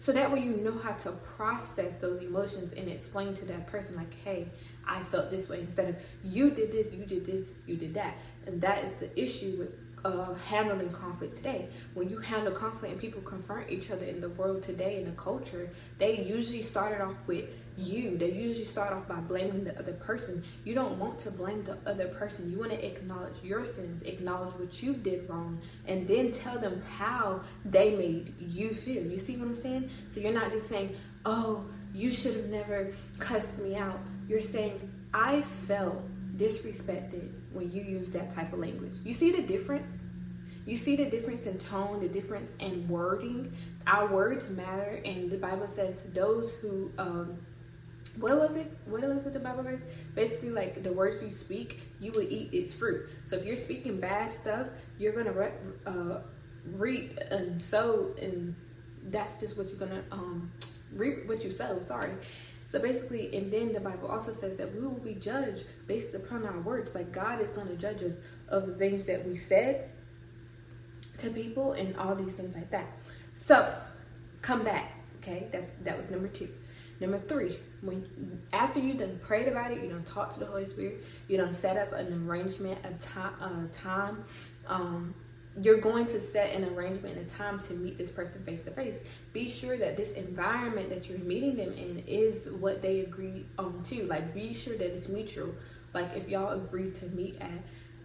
So 0.01 0.13
that 0.13 0.33
way 0.33 0.41
you 0.41 0.57
know 0.57 0.79
how 0.79 0.93
to 0.93 1.13
process 1.13 1.97
those 1.97 2.23
emotions 2.23 2.73
and 2.73 2.89
explain 2.89 3.35
to 3.35 3.45
that 3.47 3.67
person 3.67 3.97
like, 3.97 4.15
hey, 4.25 4.49
I 4.89 5.03
felt 5.05 5.31
this 5.31 5.49
way 5.49 5.61
instead 5.61 5.89
of 5.89 5.97
you 6.25 6.51
did 6.51 6.73
this, 6.73 6.93
you 6.93 7.05
did 7.05 7.27
this, 7.27 7.53
you 7.67 7.77
did 7.77 7.95
that. 7.95 8.15
And 8.47 8.61
that 8.63 8.85
is 8.85 8.95
the 8.95 9.21
issue 9.21 9.57
with 9.59 9.71
uh, 10.05 10.35
handling 10.35 10.91
conflict 10.91 11.37
today. 11.37 11.69
When 11.95 12.09
you 12.09 12.19
handle 12.19 12.53
conflict 12.53 12.93
and 12.93 13.01
people 13.01 13.21
confront 13.23 13.71
each 13.71 13.91
other 13.91 14.07
in 14.07 14.21
the 14.21 14.29
world 14.31 14.63
today 14.63 14.99
in 14.99 15.05
the 15.05 15.13
culture, 15.13 15.71
they 15.99 16.21
usually 16.23 16.63
started 16.63 17.03
off 17.03 17.17
with 17.27 17.47
you. 17.77 18.17
They 18.17 18.33
usually 18.33 18.65
start 18.65 18.93
off 18.93 19.07
by 19.09 19.17
blaming 19.17 19.65
the 19.65 19.79
other 19.79 19.93
person. 19.93 20.43
You 20.65 20.75
don't 20.75 20.99
want 20.99 21.19
to 21.21 21.31
blame 21.31 21.65
the 21.65 21.79
other 21.87 22.09
person. 22.09 22.51
You 22.51 22.59
want 22.59 22.73
to 22.73 22.85
acknowledge 22.85 23.43
your 23.43 23.65
sins, 23.65 24.03
acknowledge 24.03 24.55
what 24.55 24.83
you 24.83 24.95
did 24.95 25.29
wrong, 25.29 25.61
and 25.87 26.07
then 26.07 26.33
tell 26.33 26.59
them 26.59 26.83
how 26.97 27.41
they 27.65 27.95
made 27.95 28.35
you 28.41 28.75
feel. 28.75 29.05
You 29.05 29.19
see 29.19 29.37
what 29.37 29.49
I'm 29.49 29.57
saying? 29.57 29.91
So 30.11 30.21
you're 30.21 30.33
not 30.33 30.51
just 30.51 30.69
saying, 30.69 30.97
oh, 31.25 31.67
you 31.95 32.11
should 32.11 32.35
have 32.35 32.49
never 32.49 32.93
cussed 33.19 33.59
me 33.59 33.77
out. 33.77 34.01
You're 34.29 34.41
saying, 34.41 34.91
I 35.15 35.43
felt 35.67 36.03
disrespected 36.37 37.31
when 37.53 37.73
you 37.73 37.83
use 37.83 38.11
that 38.13 38.31
type 38.31 38.53
of 38.53 38.61
language. 38.61 38.93
You 39.05 39.15
see 39.15 39.33
the 39.33 39.43
difference? 39.43 39.91
You 40.67 40.77
see 40.77 40.97
the 40.97 41.07
difference 41.07 41.47
in 41.47 41.59
tone, 41.59 42.01
the 42.01 42.09
difference 42.09 42.51
in 42.61 42.87
wording. 42.89 43.53
Our 43.87 44.07
words 44.07 44.51
matter, 44.51 45.01
and 45.05 45.31
the 45.31 45.39
Bible 45.39 45.67
says 45.67 46.05
those 46.13 46.53
who, 46.61 46.93
um, 46.99 47.39
what 48.19 48.39
was 48.39 48.55
it? 48.55 48.71
What 48.87 49.03
was 49.03 49.27
it? 49.27 49.33
The 49.33 49.39
Bible 49.39 49.63
verse 49.63 49.83
basically 50.15 50.51
like 50.51 50.83
the 50.83 50.93
words 50.93 51.23
you 51.23 51.31
speak, 51.31 51.81
you 52.01 52.13
will 52.13 52.23
eat 52.23 52.53
its 52.53 52.75
fruit. 52.75 53.09
So 53.25 53.37
if 53.37 53.45
you're 53.45 53.57
speaking 53.57 53.99
bad 53.99 54.33
stuff, 54.33 54.67
you're 54.99 55.13
gonna 55.13 55.33
re- 55.33 55.53
uh, 55.87 56.19
reap 56.75 57.19
and 57.31 57.61
sow, 57.61 58.15
and 58.21 58.55
that's 59.11 59.39
just 59.39 59.57
what 59.57 59.69
you're 59.69 59.79
gonna 59.79 60.05
um, 60.13 60.51
reap 60.93 61.27
what 61.27 61.45
you 61.45 61.51
sow. 61.51 61.81
Sorry. 61.81 62.13
So 62.71 62.79
basically, 62.79 63.35
and 63.35 63.51
then 63.51 63.73
the 63.73 63.81
Bible 63.81 64.09
also 64.09 64.33
says 64.33 64.59
that 64.59 64.75
we 64.75 64.81
will 64.81 64.99
be 64.99 65.15
judged 65.15 65.65
based 65.87 66.15
upon 66.15 66.45
our 66.45 66.61
words. 66.61 66.95
Like 66.95 67.13
God 67.13 67.41
is 67.41 67.51
going 67.51 67.69
to 67.69 67.77
judge 67.77 68.03
us 68.03 68.19
of 68.49 68.67
the 68.67 68.75
things 68.75 69.07
that 69.07 69.27
we 69.27 69.37
said 69.37 69.91
to 71.17 71.31
people 71.31 71.73
and 71.73 71.97
all 71.97 72.15
these 72.15 72.35
things 72.35 72.55
like 72.55 72.71
that. 72.71 72.87
So 73.35 73.75
come 74.43 74.65
back. 74.65 74.93
Okay, 75.19 75.49
that's 75.51 75.71
that 75.85 75.97
was 75.97 76.11
number 76.11 76.29
two. 76.29 76.49
Number 77.01 77.19
three, 77.21 77.59
when 77.81 78.41
after 78.53 78.81
you 78.81 78.95
done 78.95 79.21
prayed 79.23 79.49
about 79.49 79.71
it, 79.71 79.83
you 79.83 79.89
don't 79.89 80.07
talk 80.07 80.33
to 80.35 80.41
the 80.41 80.47
Holy 80.47 80.67
Spirit, 80.67 81.05
you 81.29 81.37
don't 81.37 81.55
set 81.55 81.77
up 81.77 81.93
an 81.93 82.29
arrangement, 82.29 82.79
a 82.85 82.93
time, 83.03 83.35
a 83.41 83.69
time. 83.73 84.25
Um, 84.67 85.15
you're 85.63 85.79
going 85.79 86.07
to 86.07 86.21
set 86.21 86.51
an 86.55 86.65
arrangement 86.75 87.17
and 87.17 87.27
a 87.27 87.31
time 87.31 87.59
to 87.61 87.75
meet 87.75 87.99
this 87.99 88.11
person 88.11 88.43
face 88.45 88.63
to 88.65 88.71
face. 88.71 88.97
Be 89.33 89.49
sure 89.49 89.77
that 89.77 89.97
this 89.97 90.13
environment 90.13 90.89
that 90.91 91.09
you're 91.09 91.19
meeting 91.19 91.57
them 91.57 91.73
in 91.73 92.05
is 92.07 92.51
what 92.51 92.83
they 92.83 93.01
agree 93.01 93.47
on 93.59 93.83
too. 93.83 94.05
Like, 94.05 94.35
be 94.35 94.55
sure 94.55 94.77
that 94.77 94.87
it's 94.95 95.09
mutual. 95.09 95.55
Like, 95.95 96.17
if 96.17 96.29
y'all 96.29 96.53
agree 96.53 96.91
to 96.93 97.07
meet 97.07 97.41
at 97.41 97.51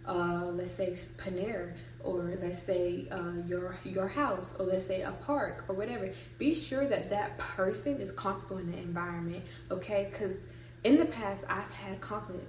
uh, 0.06 0.50
let's 0.52 0.70
say 0.70 0.96
Panera, 1.16 1.72
or 2.02 2.36
let's 2.42 2.62
say 2.62 3.06
uh, 3.10 3.32
your 3.46 3.74
your 3.84 4.06
house, 4.06 4.54
or 4.58 4.66
let's 4.66 4.86
say 4.86 5.02
a 5.02 5.12
park, 5.12 5.64
or 5.68 5.74
whatever. 5.74 6.10
Be 6.38 6.54
sure 6.54 6.86
that 6.86 7.08
that 7.10 7.38
person 7.38 8.00
is 8.00 8.12
comfortable 8.12 8.58
in 8.58 8.70
the 8.70 8.78
environment, 8.78 9.44
okay? 9.70 10.08
Because 10.10 10.36
in 10.84 10.98
the 10.98 11.06
past, 11.06 11.44
I've 11.48 11.70
had 11.70 12.00
conflict. 12.00 12.46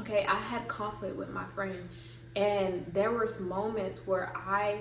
Okay, 0.00 0.24
I 0.26 0.36
had 0.36 0.66
conflict 0.68 1.16
with 1.16 1.28
my 1.28 1.44
friend, 1.54 1.76
and 2.34 2.86
there 2.92 3.10
was 3.10 3.40
moments 3.40 4.00
where 4.06 4.32
I, 4.36 4.80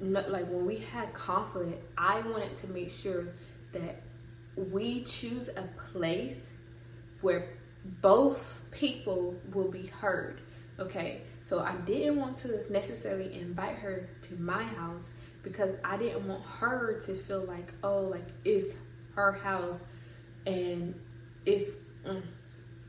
like 0.00 0.48
when 0.48 0.66
we 0.66 0.78
had 0.78 1.12
conflict, 1.12 1.82
I 1.96 2.20
wanted 2.20 2.56
to 2.56 2.68
make 2.68 2.90
sure 2.90 3.28
that 3.72 4.02
we 4.56 5.04
choose 5.04 5.48
a 5.48 5.68
place 5.92 6.38
where 7.20 7.48
both 8.00 8.60
people 8.70 9.34
will 9.52 9.70
be 9.70 9.86
heard 9.86 10.40
Okay, 10.78 11.20
so 11.42 11.60
I 11.60 11.74
didn't 11.84 12.16
want 12.18 12.38
to 12.38 12.64
necessarily 12.72 13.38
invite 13.38 13.76
her 13.76 14.08
to 14.22 14.34
my 14.40 14.62
house 14.62 15.10
because 15.42 15.76
I 15.84 15.96
didn't 15.96 16.26
want 16.26 16.42
her 16.44 16.98
to 17.00 17.14
feel 17.14 17.44
like, 17.44 17.72
oh, 17.84 18.00
like 18.00 18.26
it's 18.44 18.74
her 19.14 19.32
house 19.32 19.80
and 20.46 20.94
it's, 21.44 21.76
mm, 22.06 22.22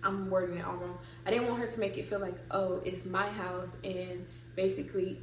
I'm 0.01 0.29
wording 0.29 0.57
it 0.57 0.65
all 0.65 0.75
wrong. 0.75 0.97
I 1.25 1.29
didn't 1.29 1.47
want 1.47 1.59
her 1.59 1.67
to 1.67 1.79
make 1.79 1.97
it 1.97 2.07
feel 2.07 2.19
like, 2.19 2.35
oh, 2.51 2.81
it's 2.85 3.05
my 3.05 3.29
house 3.29 3.73
and 3.83 4.25
basically 4.55 5.19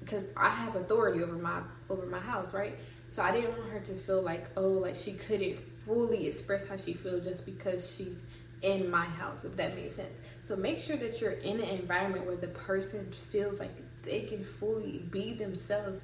because 0.00 0.32
I 0.36 0.50
have 0.50 0.76
authority 0.76 1.22
over 1.22 1.36
my 1.36 1.60
over 1.90 2.06
my 2.06 2.20
house, 2.20 2.54
right? 2.54 2.78
So 3.08 3.22
I 3.22 3.30
didn't 3.30 3.56
want 3.58 3.70
her 3.70 3.80
to 3.80 3.92
feel 3.92 4.22
like, 4.22 4.46
oh, 4.56 4.68
like 4.68 4.94
she 4.94 5.12
couldn't 5.12 5.58
fully 5.60 6.26
express 6.26 6.66
how 6.66 6.76
she 6.76 6.92
feels 6.92 7.24
just 7.24 7.46
because 7.46 7.94
she's 7.94 8.24
in 8.62 8.90
my 8.90 9.04
house, 9.04 9.44
if 9.44 9.56
that 9.56 9.74
makes 9.74 9.94
sense. 9.94 10.18
So 10.44 10.56
make 10.56 10.78
sure 10.78 10.96
that 10.96 11.20
you're 11.20 11.32
in 11.32 11.60
an 11.60 11.68
environment 11.68 12.26
where 12.26 12.36
the 12.36 12.48
person 12.48 13.10
feels 13.12 13.60
like 13.60 13.70
they 14.02 14.22
can 14.22 14.44
fully 14.44 15.04
be 15.10 15.34
themselves 15.34 16.00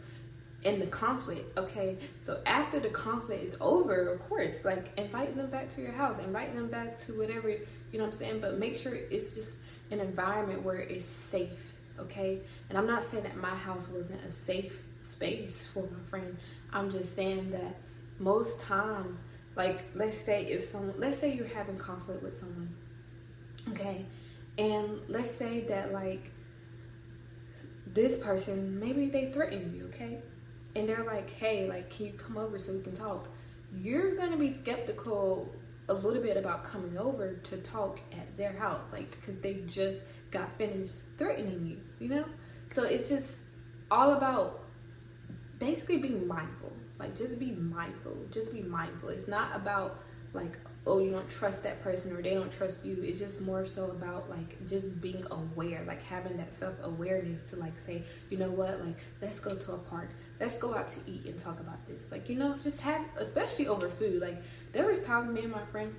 in 0.65 0.81
the 0.81 0.87
conflict. 0.87 1.57
Okay, 1.59 1.99
so 2.23 2.41
after 2.47 2.81
the 2.81 2.89
conflict 2.89 3.45
is 3.45 3.57
over, 3.61 4.09
of 4.09 4.21
course, 4.21 4.65
like 4.65 4.87
invite 4.99 5.37
them 5.37 5.51
back 5.51 5.69
to 5.75 5.81
your 5.81 5.93
house, 5.93 6.19
invite 6.19 6.55
them 6.55 6.69
back 6.69 6.97
to 7.01 7.13
whatever 7.19 7.51
you 7.51 7.59
know 7.99 8.05
what 8.05 8.15
I'm 8.15 8.19
saying. 8.19 8.41
But 8.41 8.59
make 8.59 8.77
sure 8.77 8.95
it's 8.95 9.35
just 9.35 9.59
an 9.91 10.01
environment 10.01 10.63
where 10.63 10.81
it's 10.81 11.05
safe. 11.05 11.75
Okay, 11.99 12.41
and 12.69 12.77
I'm 12.77 12.87
not 12.87 13.05
saying 13.05 13.23
that 13.25 13.37
my 13.37 13.55
house 13.55 13.89
wasn't 13.89 14.25
a 14.25 14.31
safe 14.31 14.83
space 15.03 15.67
for 15.67 15.83
my 15.83 16.03
friend. 16.09 16.37
I'm 16.73 16.91
just 16.91 17.15
saying 17.15 17.51
that 17.53 17.77
most 18.19 18.61
times 18.61 19.21
like, 19.57 19.85
let's 19.95 20.19
say 20.19 20.47
if 20.47 20.65
someone, 20.65 20.95
let's 20.99 21.19
say 21.19 21.33
you're 21.33 21.47
having 21.47 21.79
conflict 21.79 22.23
with 22.23 22.37
someone, 22.37 22.75
okay, 23.71 24.05
and 24.59 25.01
let's 25.09 25.31
say 25.31 25.61
that 25.69 25.93
like 25.93 26.33
this 27.87 28.17
person, 28.17 28.81
maybe 28.81 29.09
they 29.09 29.31
threaten 29.31 29.75
you, 29.77 29.87
okay, 29.95 30.19
and 30.77 30.89
they're 30.89 31.05
like, 31.05 31.31
hey, 31.31 31.69
like, 31.69 31.91
can 31.91 32.07
you 32.07 32.13
come 32.13 32.37
over 32.37 32.59
so 32.59 32.73
we 32.73 32.83
can 32.83 32.95
talk? 32.95 33.29
You're 33.77 34.17
gonna 34.17 34.37
be 34.37 34.53
skeptical 34.53 35.55
a 35.89 35.95
little 35.95 36.23
bit 36.23 36.37
about 36.37 36.65
coming 36.65 36.97
over 36.97 37.35
to 37.35 37.57
talk 37.59 38.01
at 38.13 38.37
their 38.37 38.53
house, 38.53 38.87
like, 38.93 39.11
because 39.11 39.37
they 39.39 39.55
just 39.67 40.01
got 40.31 40.57
finished 40.57 40.95
threatening 41.19 41.67
you, 41.67 41.81
you 41.99 42.09
know? 42.15 42.25
So 42.73 42.85
it's 42.85 43.09
just 43.09 43.37
all 43.91 44.13
about 44.13 44.65
basically 45.59 45.99
being 45.99 46.27
mindful 46.27 46.73
like 46.99 47.17
just 47.17 47.39
be 47.39 47.53
mindful. 47.53 48.17
Just 48.31 48.53
be 48.53 48.63
mindful. 48.63 49.09
It's 49.09 49.29
not 49.29 49.55
about 49.55 49.99
like 50.33 50.59
oh 50.87 50.99
you 50.99 51.11
don't 51.11 51.29
trust 51.31 51.63
that 51.63 51.83
person 51.83 52.13
or 52.13 52.21
they 52.21 52.35
don't 52.35 52.53
trust 52.53 52.85
you. 52.85 52.97
It's 53.03 53.19
just 53.19 53.41
more 53.41 53.65
so 53.67 53.87
about 53.87 54.29
like 54.29 54.67
just 54.69 55.01
being 55.01 55.25
aware 55.31 55.83
like 55.87 56.03
having 56.03 56.37
that 56.37 56.53
self-awareness 56.53 57.45
to 57.45 57.57
like 57.57 57.79
say 57.79 58.03
you 58.31 58.39
know 58.39 58.51
what? 58.51 58.85
Like 58.85 58.99
let's 59.23 59.41
go 59.41 59.55
to 59.55 59.73
a 59.73 59.79
park. 59.79 60.11
Let's 60.41 60.57
go 60.59 60.75
out 60.75 60.89
to 60.91 61.01
eat 61.07 61.25
and 61.27 61.39
talk 61.39 61.61
about 61.61 61.87
this. 61.87 62.11
Like 62.13 62.29
you 62.29 62.37
know 62.37 62.57
just 62.63 62.81
have 62.81 63.03
especially 63.17 63.67
over 63.67 63.89
food. 63.89 64.21
Like 64.21 64.43
there 64.73 64.87
was 64.87 65.01
times 65.03 65.31
me 65.31 65.43
and 65.43 65.53
my 65.53 65.65
friend 65.67 65.95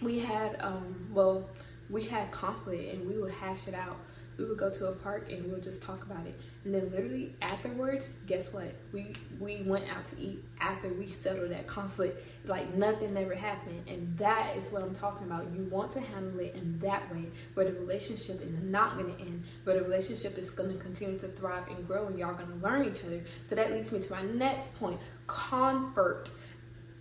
we 0.00 0.18
had 0.18 0.56
um 0.60 1.08
well 1.12 1.48
we 1.90 2.04
had 2.04 2.30
conflict 2.30 2.94
and 2.94 3.08
we 3.08 3.18
would 3.18 3.32
hash 3.32 3.66
it 3.66 3.74
out 3.74 3.96
we 4.38 4.44
would 4.44 4.56
go 4.56 4.70
to 4.70 4.86
a 4.86 4.92
park 4.92 5.30
and 5.32 5.50
we'll 5.50 5.60
just 5.60 5.82
talk 5.82 6.04
about 6.04 6.24
it. 6.24 6.38
And 6.64 6.72
then 6.72 6.90
literally 6.92 7.34
afterwards, 7.42 8.08
guess 8.26 8.52
what? 8.52 8.72
We 8.92 9.12
we 9.40 9.62
went 9.62 9.84
out 9.90 10.06
to 10.06 10.20
eat 10.20 10.44
after 10.60 10.88
we 10.88 11.10
settled 11.10 11.50
that 11.50 11.66
conflict. 11.66 12.24
Like 12.46 12.72
nothing 12.74 13.16
ever 13.16 13.34
happened. 13.34 13.82
And 13.88 14.16
that 14.18 14.56
is 14.56 14.68
what 14.68 14.82
I'm 14.82 14.94
talking 14.94 15.26
about. 15.26 15.46
You 15.52 15.64
want 15.64 15.90
to 15.92 16.00
handle 16.00 16.38
it 16.38 16.54
in 16.54 16.78
that 16.78 17.12
way 17.12 17.24
where 17.54 17.66
the 17.66 17.72
relationship 17.72 18.40
is 18.40 18.62
not 18.62 18.96
gonna 18.96 19.16
end, 19.18 19.42
where 19.64 19.76
the 19.76 19.82
relationship 19.82 20.38
is 20.38 20.50
gonna 20.50 20.76
continue 20.76 21.18
to 21.18 21.28
thrive 21.28 21.66
and 21.68 21.86
grow 21.86 22.06
and 22.06 22.18
y'all 22.18 22.34
gonna 22.34 22.56
learn 22.62 22.86
each 22.86 23.04
other. 23.04 23.20
So 23.46 23.56
that 23.56 23.72
leads 23.72 23.90
me 23.90 24.00
to 24.00 24.12
my 24.12 24.22
next 24.22 24.74
point. 24.78 25.00
Comfort. 25.26 26.30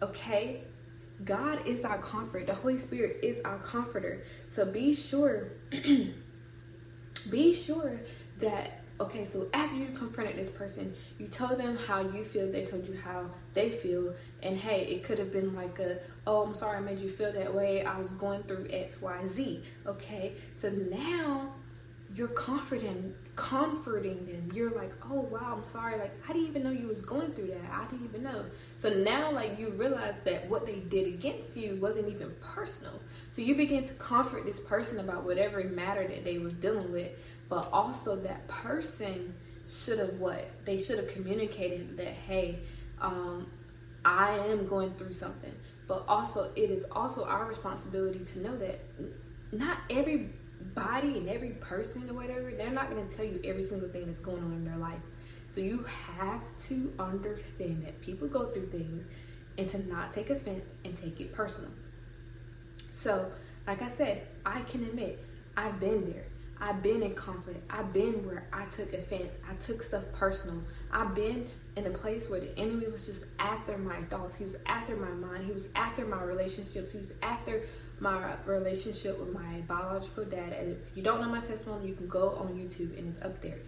Okay? 0.02 0.64
God 1.24 1.66
is 1.66 1.84
our 1.84 1.98
comfort. 2.00 2.48
The 2.48 2.54
Holy 2.54 2.78
Spirit 2.78 3.18
is 3.24 3.42
our 3.44 3.58
comforter. 3.58 4.24
So 4.48 4.66
be 4.66 4.94
sure 4.94 5.50
be 7.30 7.54
sure 7.54 8.00
that 8.40 8.82
okay 9.00 9.24
so 9.24 9.48
after 9.54 9.76
you 9.76 9.88
confronted 9.94 10.36
this 10.36 10.50
person 10.50 10.94
you 11.20 11.28
told 11.28 11.60
them 11.60 11.78
how 11.78 12.02
you 12.02 12.24
feel 12.24 12.52
they 12.52 12.66
told 12.66 12.88
you 12.88 12.98
how 12.98 13.30
they 13.54 13.70
feel 13.70 14.14
and 14.42 14.58
hey 14.58 14.86
it 14.86 15.04
could 15.04 15.20
have 15.20 15.32
been 15.32 15.54
like 15.54 15.78
a 15.80 16.00
oh 16.26 16.44
i'm 16.44 16.56
sorry 16.56 16.78
i 16.78 16.80
made 16.80 16.98
you 17.00 17.10
feel 17.10 17.32
that 17.32 17.54
way 17.54 17.84
i 17.84 18.00
was 18.00 18.12
going 18.12 18.42
through 18.44 18.68
xyz 18.68 19.62
okay? 19.86 20.34
So 20.58 20.70
now 20.70 21.54
you're 22.14 22.28
confident 22.30 23.16
comforting 23.38 24.26
them. 24.26 24.52
You're 24.54 24.72
like 24.72 24.92
oh 25.10 25.22
wow 25.22 25.56
i'm 25.56 25.64
sorry. 25.64 25.98
Like 25.98 26.12
i 26.28 26.34
didn't 26.34 26.50
even 26.50 26.64
know 26.64 26.72
you 26.72 26.88
was 26.88 27.02
going 27.02 27.32
through 27.32 27.48
that? 27.48 27.72
I 27.72 27.86
didn't 27.86 28.06
even 28.06 28.24
know? 28.24 28.44
So 28.80 28.90
now 28.90 29.32
like 29.32 29.58
you 29.58 29.70
realize 29.70 30.16
that 30.26 30.50
what 30.50 30.66
they 30.66 30.80
did 30.80 31.08
against 31.08 31.56
you 31.56 31.78
wasn't 31.80 32.10
even 32.10 32.34
personal. 32.42 33.00
So 33.32 33.42
you 33.42 33.56
begin 33.56 33.86
to 33.86 33.94
comfort 33.94 34.44
this 34.44 34.60
person 34.60 35.00
about 35.00 35.24
whatever 35.24 35.64
matter 35.64 36.06
that 36.08 36.26
they 36.26 36.40
was 36.40 36.54
dealing 36.54 36.92
with 36.92 37.12
but 37.48 37.70
also 37.72 38.18
that 38.18 38.46
person 38.48 39.34
should 39.70 40.00
have 40.00 40.16
what? 40.16 40.50
They 40.66 40.78
should 40.78 40.98
have 40.98 41.10
communicated 41.10 41.96
that 41.98 42.14
hey 42.28 42.60
um, 43.00 43.48
i 44.04 44.32
am 44.32 44.68
going 44.68 44.94
through 44.96 45.14
something. 45.14 45.54
But 45.88 46.06
also 46.08 46.52
it 46.56 46.72
is 46.72 46.86
also 46.92 47.24
our 47.24 47.46
responsibility 47.46 48.26
to 48.26 48.40
know 48.40 48.58
that 48.58 48.80
not 49.52 49.78
every 49.92 50.32
body 50.62 51.18
and 51.18 51.30
every 51.30 51.52
person 51.52 52.10
or 52.10 52.14
whatever, 52.14 52.52
they're 52.52 52.72
not 52.72 52.90
going 52.90 53.06
to 53.08 53.16
tell 53.16 53.26
you 53.26 53.40
every 53.44 53.64
single 53.64 53.90
thing 53.90 54.06
that's 54.08 54.22
going 54.22 54.44
on 54.44 54.54
in 54.54 54.66
their 54.66 54.78
life. 54.78 55.00
So 55.52 55.62
you 55.62 55.86
have 56.18 56.42
to 56.68 56.94
understand 57.00 57.86
that 57.86 58.02
people 58.02 58.28
go 58.28 58.52
through 58.52 58.68
things 58.68 59.06
and 59.58 59.70
to 59.70 59.88
not 59.88 60.12
take 60.12 60.30
offense 60.30 60.72
and 60.86 60.98
take 60.98 61.20
it 61.20 61.34
personal. 61.34 61.72
So, 62.92 63.32
like 63.66 63.82
I 63.82 63.88
said, 63.88 64.28
I 64.46 64.62
can 64.62 64.84
admit 64.84 65.24
I've 65.56 65.80
been 65.80 66.12
there. 66.12 66.26
I've 66.60 66.82
been 66.82 67.04
in 67.04 67.14
conflict. 67.14 67.64
I've 67.70 67.94
been 67.94 68.26
where 68.26 68.48
I 68.52 68.66
took 68.66 68.94
offense. 68.94 69.36
I 69.50 69.54
took 69.56 69.84
stuff 69.84 70.04
personal. 70.14 70.62
I've 70.92 71.14
been 71.14 71.48
in 71.76 71.86
a 71.86 71.92
place 71.92 72.30
where 72.30 72.40
the 72.40 72.58
enemy 72.58 72.88
was 72.88 73.06
just 73.06 73.26
after 73.38 73.78
my 73.78 74.02
thoughts. 74.04 74.36
He 74.36 74.44
was 74.44 74.56
after 74.66 74.96
my 74.96 75.10
mind. 75.10 75.46
He 75.46 75.52
was 75.52 75.68
after 75.76 76.06
my 76.06 76.24
relationships. 76.24 76.94
He 76.94 77.00
was 77.00 77.14
after 77.22 77.62
my 78.00 78.34
relationship 78.46 79.20
with 79.20 79.34
my 79.34 79.62
biological 79.68 80.26
dad. 80.26 80.54
And 80.54 80.72
if 80.72 80.78
you 80.96 81.04
don't 81.04 81.22
know 81.22 81.30
my 81.30 81.42
testimony, 81.42 81.90
you 81.90 81.96
can 81.96 82.08
go 82.08 82.32
on 82.32 82.48
YouTube 82.50 82.98
and 82.98 83.08
it's 83.08 83.22
up 83.22 83.40
there. 83.42 83.60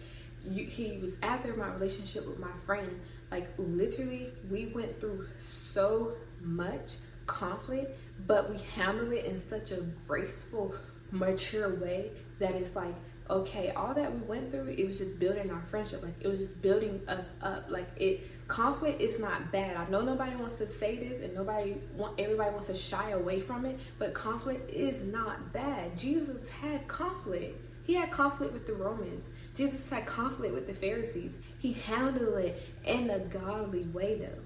You, 0.44 0.66
he 0.66 0.98
was 0.98 1.18
after 1.22 1.56
my 1.56 1.68
relationship 1.74 2.26
with 2.28 2.40
my 2.40 2.52
friend. 2.66 3.00
Like 3.30 3.50
literally, 3.58 4.30
we 4.50 4.68
went 4.68 5.00
through 5.00 5.28
so 5.40 6.14
much 6.42 6.96
conflict, 7.28 8.00
but 8.26 8.50
we 8.50 8.58
handled 8.76 9.14
it 9.14 9.26
in 9.26 9.40
such 9.48 9.72
a 9.72 9.82
graceful, 10.08 10.74
mature 11.12 11.76
way 11.76 12.12
that 12.40 12.56
it's 12.56 12.76
like, 12.76 12.94
okay, 13.30 13.70
all 13.72 13.94
that 13.94 14.12
we 14.12 14.20
went 14.22 14.52
through, 14.52 14.68
it 14.68 14.88
was 14.88 14.98
just 14.98 15.20
building 15.20 15.52
our 15.52 15.62
friendship. 15.70 16.02
Like 16.02 16.16
it 16.20 16.28
was 16.28 16.40
just 16.40 16.62
building 16.62 17.02
us 17.08 17.26
up. 17.42 17.66
Like 17.70 17.88
it 17.96 18.22
conflict 18.48 19.02
is 19.02 19.20
not 19.20 19.52
bad. 19.52 19.78
I 19.78 19.88
know 19.90 20.02
nobody 20.02 20.36
wants 20.36 20.56
to 20.56 20.68
say 20.68 20.98
this 20.98 21.22
and 21.22 21.36
nobody 21.36 21.78
want 21.96 22.20
everybody 22.20 22.52
wants 22.52 22.68
to 22.68 22.76
shy 22.76 23.12
away 23.12 23.40
from 23.40 23.66
it, 23.66 23.80
but 24.00 24.14
conflict 24.14 24.70
is 24.72 25.02
not 25.04 25.54
bad. 25.54 25.98
Jesus 25.98 26.50
had 26.50 26.88
conflict. 26.88 27.62
He 27.84 27.94
had 27.96 28.12
conflict 28.12 28.54
with 28.54 28.68
the 28.68 28.74
Romans. 28.74 29.30
Jesus 29.56 29.90
had 29.90 30.06
conflict 30.06 30.54
with 30.54 30.68
the 30.68 30.74
Pharisees. 30.74 31.38
He 31.60 31.74
handled 31.74 32.38
it 32.38 32.62
in 32.86 33.10
a 33.10 33.20
godly 33.20 33.84
way 33.84 34.16
though. 34.16 34.42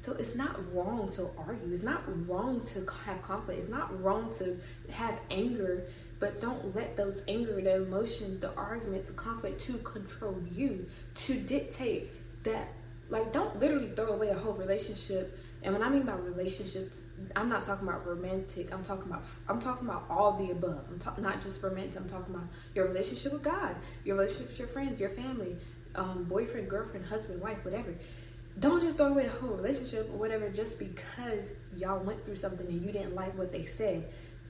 So 0.00 0.12
it's 0.12 0.34
not 0.34 0.56
wrong 0.72 1.10
to 1.12 1.28
argue. 1.36 1.72
It's 1.72 1.82
not 1.82 2.02
wrong 2.28 2.62
to 2.66 2.86
have 3.04 3.20
conflict. 3.20 3.60
It's 3.60 3.68
not 3.68 4.00
wrong 4.02 4.32
to 4.38 4.56
have 4.90 5.18
anger, 5.30 5.84
but 6.20 6.40
don't 6.40 6.74
let 6.74 6.96
those 6.96 7.22
anger, 7.28 7.60
the 7.60 7.76
emotions, 7.76 8.40
the 8.40 8.52
arguments, 8.54 9.10
the 9.10 9.16
conflict 9.16 9.60
to 9.62 9.78
control 9.78 10.42
you, 10.50 10.86
to 11.14 11.34
dictate 11.34 12.10
that. 12.44 12.68
Like, 13.10 13.32
don't 13.32 13.58
literally 13.58 13.90
throw 13.96 14.08
away 14.08 14.28
a 14.28 14.34
whole 14.34 14.52
relationship. 14.52 15.38
And 15.62 15.72
when 15.72 15.82
I 15.82 15.88
mean 15.88 16.02
by 16.02 16.12
relationships, 16.12 16.98
I'm 17.34 17.48
not 17.48 17.62
talking 17.62 17.88
about 17.88 18.06
romantic. 18.06 18.72
I'm 18.72 18.84
talking 18.84 19.10
about 19.10 19.24
I'm 19.48 19.60
talking 19.60 19.88
about 19.88 20.04
all 20.10 20.32
the 20.32 20.50
above. 20.52 20.84
I'm 20.90 20.98
talking 20.98 21.24
not 21.24 21.42
just 21.42 21.62
romantic. 21.62 21.96
I'm 21.96 22.08
talking 22.08 22.34
about 22.34 22.48
your 22.74 22.86
relationship 22.86 23.32
with 23.32 23.42
God, 23.42 23.74
your 24.04 24.16
relationship 24.16 24.48
with 24.48 24.58
your 24.58 24.68
friends, 24.68 25.00
your 25.00 25.10
family, 25.10 25.56
um, 25.94 26.24
boyfriend, 26.24 26.68
girlfriend, 26.68 27.06
husband, 27.06 27.40
wife, 27.40 27.64
whatever 27.64 27.94
don't 28.58 28.80
just 28.80 28.96
throw 28.96 29.06
away 29.06 29.24
the 29.24 29.30
whole 29.30 29.50
relationship 29.50 30.08
or 30.12 30.18
whatever 30.18 30.48
just 30.48 30.78
because 30.78 31.52
y'all 31.76 32.00
went 32.00 32.24
through 32.24 32.36
something 32.36 32.66
and 32.66 32.84
you 32.84 32.92
didn't 32.92 33.14
like 33.14 33.36
what 33.38 33.52
they 33.52 33.64
said. 33.64 34.08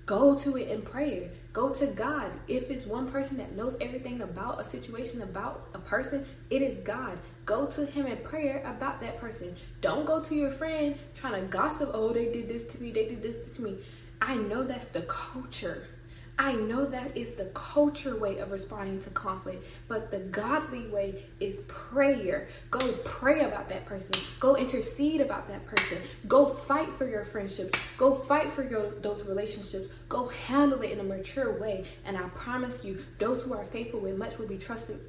Go 0.08 0.34
to 0.38 0.56
it 0.56 0.68
in 0.68 0.80
prayer. 0.80 1.28
Go 1.52 1.68
to 1.74 1.86
God. 1.86 2.32
If 2.48 2.70
it's 2.70 2.86
one 2.86 3.12
person 3.12 3.36
that 3.36 3.54
knows 3.54 3.76
everything 3.78 4.22
about 4.22 4.58
a 4.58 4.64
situation, 4.64 5.20
about 5.20 5.68
a 5.74 5.78
person, 5.78 6.24
it 6.48 6.62
is 6.62 6.78
God. 6.78 7.18
Go 7.44 7.66
to 7.66 7.84
Him 7.84 8.06
in 8.06 8.16
prayer 8.16 8.62
about 8.64 9.02
that 9.02 9.18
person. 9.18 9.54
Don't 9.82 10.06
go 10.06 10.22
to 10.24 10.34
your 10.34 10.50
friend 10.50 10.96
trying 11.14 11.38
to 11.38 11.46
gossip. 11.48 11.90
Oh, 11.92 12.14
they 12.14 12.32
did 12.32 12.48
this 12.48 12.66
to 12.68 12.80
me. 12.80 12.90
They 12.90 13.06
did 13.06 13.22
this 13.22 13.54
to 13.56 13.62
me. 13.62 13.80
I 14.22 14.36
know 14.36 14.64
that's 14.64 14.86
the 14.86 15.02
culture 15.02 15.86
I 16.40 16.52
know 16.52 16.84
that 16.86 17.16
is 17.16 17.32
the 17.32 17.46
culture 17.46 18.16
way 18.16 18.38
of 18.38 18.52
responding 18.52 19.00
to 19.00 19.10
conflict, 19.10 19.66
but 19.88 20.12
the 20.12 20.20
godly 20.20 20.86
way 20.86 21.24
is 21.40 21.62
prayer. 21.66 22.46
Go 22.70 22.78
pray 23.04 23.40
about 23.40 23.68
that 23.70 23.86
person. 23.86 24.14
Go 24.38 24.56
intercede 24.56 25.20
about 25.20 25.48
that 25.48 25.66
person. 25.66 25.98
Go 26.28 26.46
fight 26.46 26.92
for 26.92 27.08
your 27.08 27.24
friendships. 27.24 27.76
Go 27.96 28.14
fight 28.14 28.52
for 28.52 28.62
your 28.62 28.90
those 29.00 29.24
relationships. 29.24 29.88
Go 30.08 30.28
handle 30.28 30.80
it 30.82 30.92
in 30.92 31.00
a 31.00 31.02
mature 31.02 31.58
way. 31.58 31.86
And 32.04 32.16
I 32.16 32.22
promise 32.28 32.84
you, 32.84 33.04
those 33.18 33.42
who 33.42 33.52
are 33.52 33.64
faithful 33.64 33.98
with 33.98 34.16
much 34.16 34.38
will 34.38 34.46
be 34.46 34.58
trusted. 34.58 35.00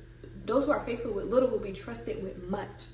Those 0.48 0.66
who 0.66 0.72
are 0.72 0.84
faithful 0.84 1.12
with 1.12 1.26
little 1.26 1.50
will 1.50 1.60
be 1.60 1.74
trusted 1.74 2.24
with 2.24 2.42
much. 2.50 2.88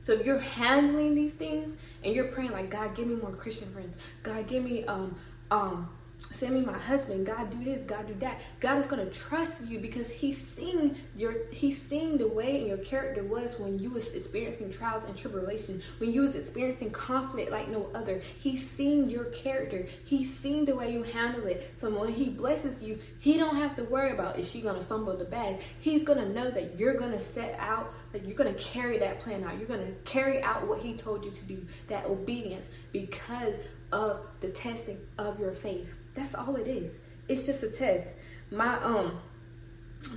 So 0.00 0.14
if 0.14 0.24
you're 0.24 0.38
handling 0.38 1.14
these 1.14 1.34
things 1.34 1.76
and 2.02 2.14
you're 2.14 2.28
praying 2.28 2.52
like 2.52 2.70
God, 2.70 2.94
give 2.94 3.06
me 3.06 3.16
more 3.16 3.32
Christian 3.32 3.68
friends. 3.72 3.96
God, 4.22 4.46
give 4.46 4.64
me 4.64 4.84
um 4.86 5.16
um 5.50 5.90
send 6.26 6.54
me 6.54 6.60
my 6.60 6.78
husband 6.78 7.26
god 7.26 7.50
do 7.50 7.64
this 7.64 7.82
god 7.82 8.06
do 8.06 8.14
that. 8.14 8.40
God 8.60 8.78
is 8.78 8.86
going 8.86 9.04
to 9.04 9.12
trust 9.12 9.62
you 9.64 9.78
because 9.78 10.10
he's 10.10 10.38
seen 10.38 10.96
your 11.16 11.34
he's 11.50 11.80
seen 11.80 12.18
the 12.18 12.28
way 12.28 12.58
and 12.58 12.68
your 12.68 12.78
character 12.78 13.22
was 13.22 13.58
when 13.58 13.78
you 13.78 13.90
was 13.90 14.14
experiencing 14.14 14.70
trials 14.70 15.04
and 15.04 15.16
tribulation 15.16 15.82
when 15.98 16.12
you 16.12 16.22
was 16.22 16.34
experiencing 16.34 16.90
conflict 16.90 17.50
like 17.50 17.68
no 17.68 17.90
other. 17.94 18.20
He's 18.40 18.68
seen 18.68 19.08
your 19.08 19.24
character. 19.26 19.86
He's 20.04 20.34
seen 20.34 20.64
the 20.64 20.74
way 20.74 20.92
you 20.92 21.02
handle 21.02 21.46
it. 21.46 21.72
So 21.76 21.90
when 21.90 22.12
he 22.12 22.28
blesses 22.28 22.82
you 22.82 22.98
he 23.22 23.38
don't 23.38 23.56
have 23.56 23.74
to 23.74 23.84
worry 23.84 24.12
about 24.12 24.38
is 24.38 24.48
she 24.48 24.60
to 24.78 24.84
fumble 24.84 25.16
the 25.16 25.24
bag 25.24 25.60
he's 25.80 26.04
to 26.18 26.28
know 26.28 26.50
that 26.50 26.78
you're 26.78 26.94
to 27.12 27.20
set 27.20 27.56
out 27.58 27.92
that 28.12 28.26
you're 28.26 28.36
to 28.52 28.60
carry 28.60 28.98
that 28.98 29.20
plan 29.20 29.42
out 29.44 29.56
you're 29.58 29.66
to 29.86 29.92
carry 30.04 30.42
out 30.42 30.66
what 30.68 30.80
he 30.80 30.94
told 30.94 31.24
you 31.24 31.30
to 31.30 31.44
do 31.44 31.64
that 31.88 32.04
obedience 32.04 32.68
because 32.92 33.54
of 33.92 34.26
the 34.40 34.48
testing 34.48 34.98
of 35.18 35.40
your 35.40 35.52
faith 35.52 35.88
that's 36.14 36.34
all 36.34 36.56
it 36.56 36.66
is. 36.66 36.98
It's 37.28 37.46
just 37.46 37.62
a 37.62 37.68
test. 37.68 38.08
My 38.50 38.82
um 38.82 39.20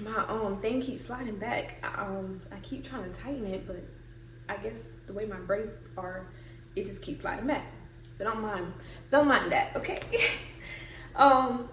my 0.02 0.26
um 0.28 0.60
thing 0.62 0.82
keeps 0.82 1.06
sliding 1.06 1.38
back. 1.38 1.84
Um 1.98 2.42
I 2.52 2.58
keep 2.60 2.84
trying 2.84 3.12
to 3.12 3.20
tighten 3.20 3.46
it, 3.46 3.66
but 3.66 3.84
I 4.50 4.58
guess 4.58 4.90
the 5.08 5.14
way 5.14 5.26
my 5.26 5.38
braids 5.38 5.78
are, 5.98 6.28
it 6.76 6.86
just 6.86 7.02
keeps 7.02 7.22
sliding 7.22 7.48
back. 7.48 7.66
So 8.18 8.24
don't 8.24 8.42
mind 8.42 8.74
don't 9.12 9.28
mind 9.28 9.52
that, 9.52 9.76
okay? 9.78 10.00
um 11.16 11.70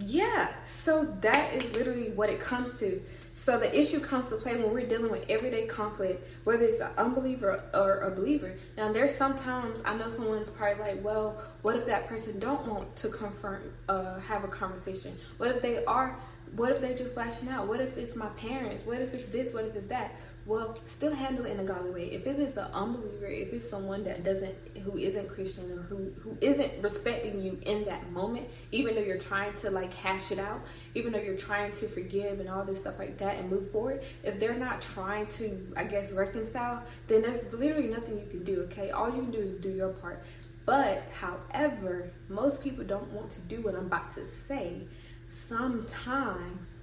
yeah, 0.00 0.52
so 0.66 1.04
that 1.20 1.54
is 1.54 1.74
literally 1.74 2.10
what 2.10 2.28
it 2.28 2.40
comes 2.40 2.78
to. 2.80 3.00
So 3.34 3.58
the 3.58 3.78
issue 3.78 4.00
comes 4.00 4.28
to 4.28 4.36
play 4.36 4.56
when 4.56 4.72
we're 4.72 4.86
dealing 4.86 5.10
with 5.10 5.24
everyday 5.28 5.66
conflict, 5.66 6.26
whether 6.44 6.64
it's 6.64 6.80
an 6.80 6.90
unbeliever 6.96 7.62
or 7.74 8.00
a 8.00 8.10
believer. 8.10 8.54
Now 8.76 8.92
there's 8.92 9.14
sometimes 9.14 9.80
I 9.84 9.96
know 9.96 10.08
someone's 10.08 10.50
probably 10.50 10.94
like, 10.94 11.04
well, 11.04 11.42
what 11.62 11.76
if 11.76 11.86
that 11.86 12.08
person 12.08 12.38
don't 12.38 12.66
want 12.66 12.94
to 12.96 13.08
confront, 13.08 13.64
uh, 13.88 14.18
have 14.20 14.44
a 14.44 14.48
conversation? 14.48 15.16
What 15.36 15.50
if 15.54 15.62
they 15.62 15.84
are? 15.84 16.16
What 16.54 16.72
if 16.72 16.80
they're 16.80 16.96
just 16.96 17.16
lashing 17.16 17.48
out? 17.48 17.68
What 17.68 17.80
if 17.80 17.96
it's 17.96 18.16
my 18.16 18.28
parents? 18.28 18.86
What 18.86 19.00
if 19.00 19.12
it's 19.12 19.26
this? 19.26 19.52
What 19.52 19.64
if 19.64 19.76
it's 19.76 19.86
that? 19.86 20.14
Well 20.46 20.78
still 20.86 21.14
handle 21.14 21.44
it 21.44 21.50
in 21.50 21.60
a 21.60 21.64
godly 21.64 21.90
way. 21.90 22.04
If 22.12 22.26
it 22.26 22.38
is 22.38 22.56
an 22.56 22.68
unbeliever 22.72 23.26
if 23.26 23.52
it's 23.52 23.68
someone 23.68 24.04
that 24.04 24.24
doesn't 24.24 24.54
who 24.84 24.96
isn't 24.96 25.28
christian 25.28 25.72
or 25.72 25.82
who 25.82 26.12
who 26.22 26.36
isn't 26.40 26.82
respecting 26.82 27.40
you 27.40 27.58
in 27.62 27.84
that 27.84 28.10
moment 28.12 28.48
even 28.70 28.94
though 28.94 29.00
you're 29.00 29.18
trying 29.18 29.52
to 29.54 29.70
like 29.70 29.92
hash 29.92 30.30
it 30.30 30.38
out 30.38 30.60
even 30.94 31.12
though 31.12 31.18
you're 31.18 31.36
trying 31.36 31.72
to 31.72 31.88
forgive 31.88 32.38
and 32.40 32.48
all 32.48 32.64
this 32.64 32.78
stuff 32.78 32.98
like 32.98 33.18
that 33.18 33.36
and 33.36 33.50
move 33.50 33.70
forward 33.72 34.02
if 34.22 34.38
they're 34.38 34.54
not 34.54 34.80
trying 34.80 35.26
to 35.26 35.66
i 35.76 35.82
guess 35.82 36.12
reconcile 36.12 36.82
then 37.08 37.22
there's 37.22 37.52
literally 37.52 37.88
nothing 37.88 38.18
you 38.18 38.26
can 38.30 38.44
do 38.44 38.60
okay? 38.62 38.90
All 38.90 39.08
you 39.08 39.22
can 39.22 39.30
do 39.30 39.38
is 39.38 39.52
do 39.54 39.70
your 39.70 39.90
part. 39.90 40.22
But 40.64 41.04
however 41.20 42.10
most 42.28 42.62
people 42.62 42.84
don't 42.84 43.10
want 43.12 43.30
to 43.32 43.40
do 43.40 43.60
what 43.62 43.74
i'm 43.74 43.86
about 43.86 44.14
to 44.14 44.24
say. 44.24 44.82
Sometimes 45.28 46.76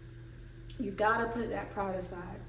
you 0.79 0.91
gotta 0.91 1.25
put 1.25 1.49
that 1.49 1.73
pride 1.73 1.95
aside 1.95 2.39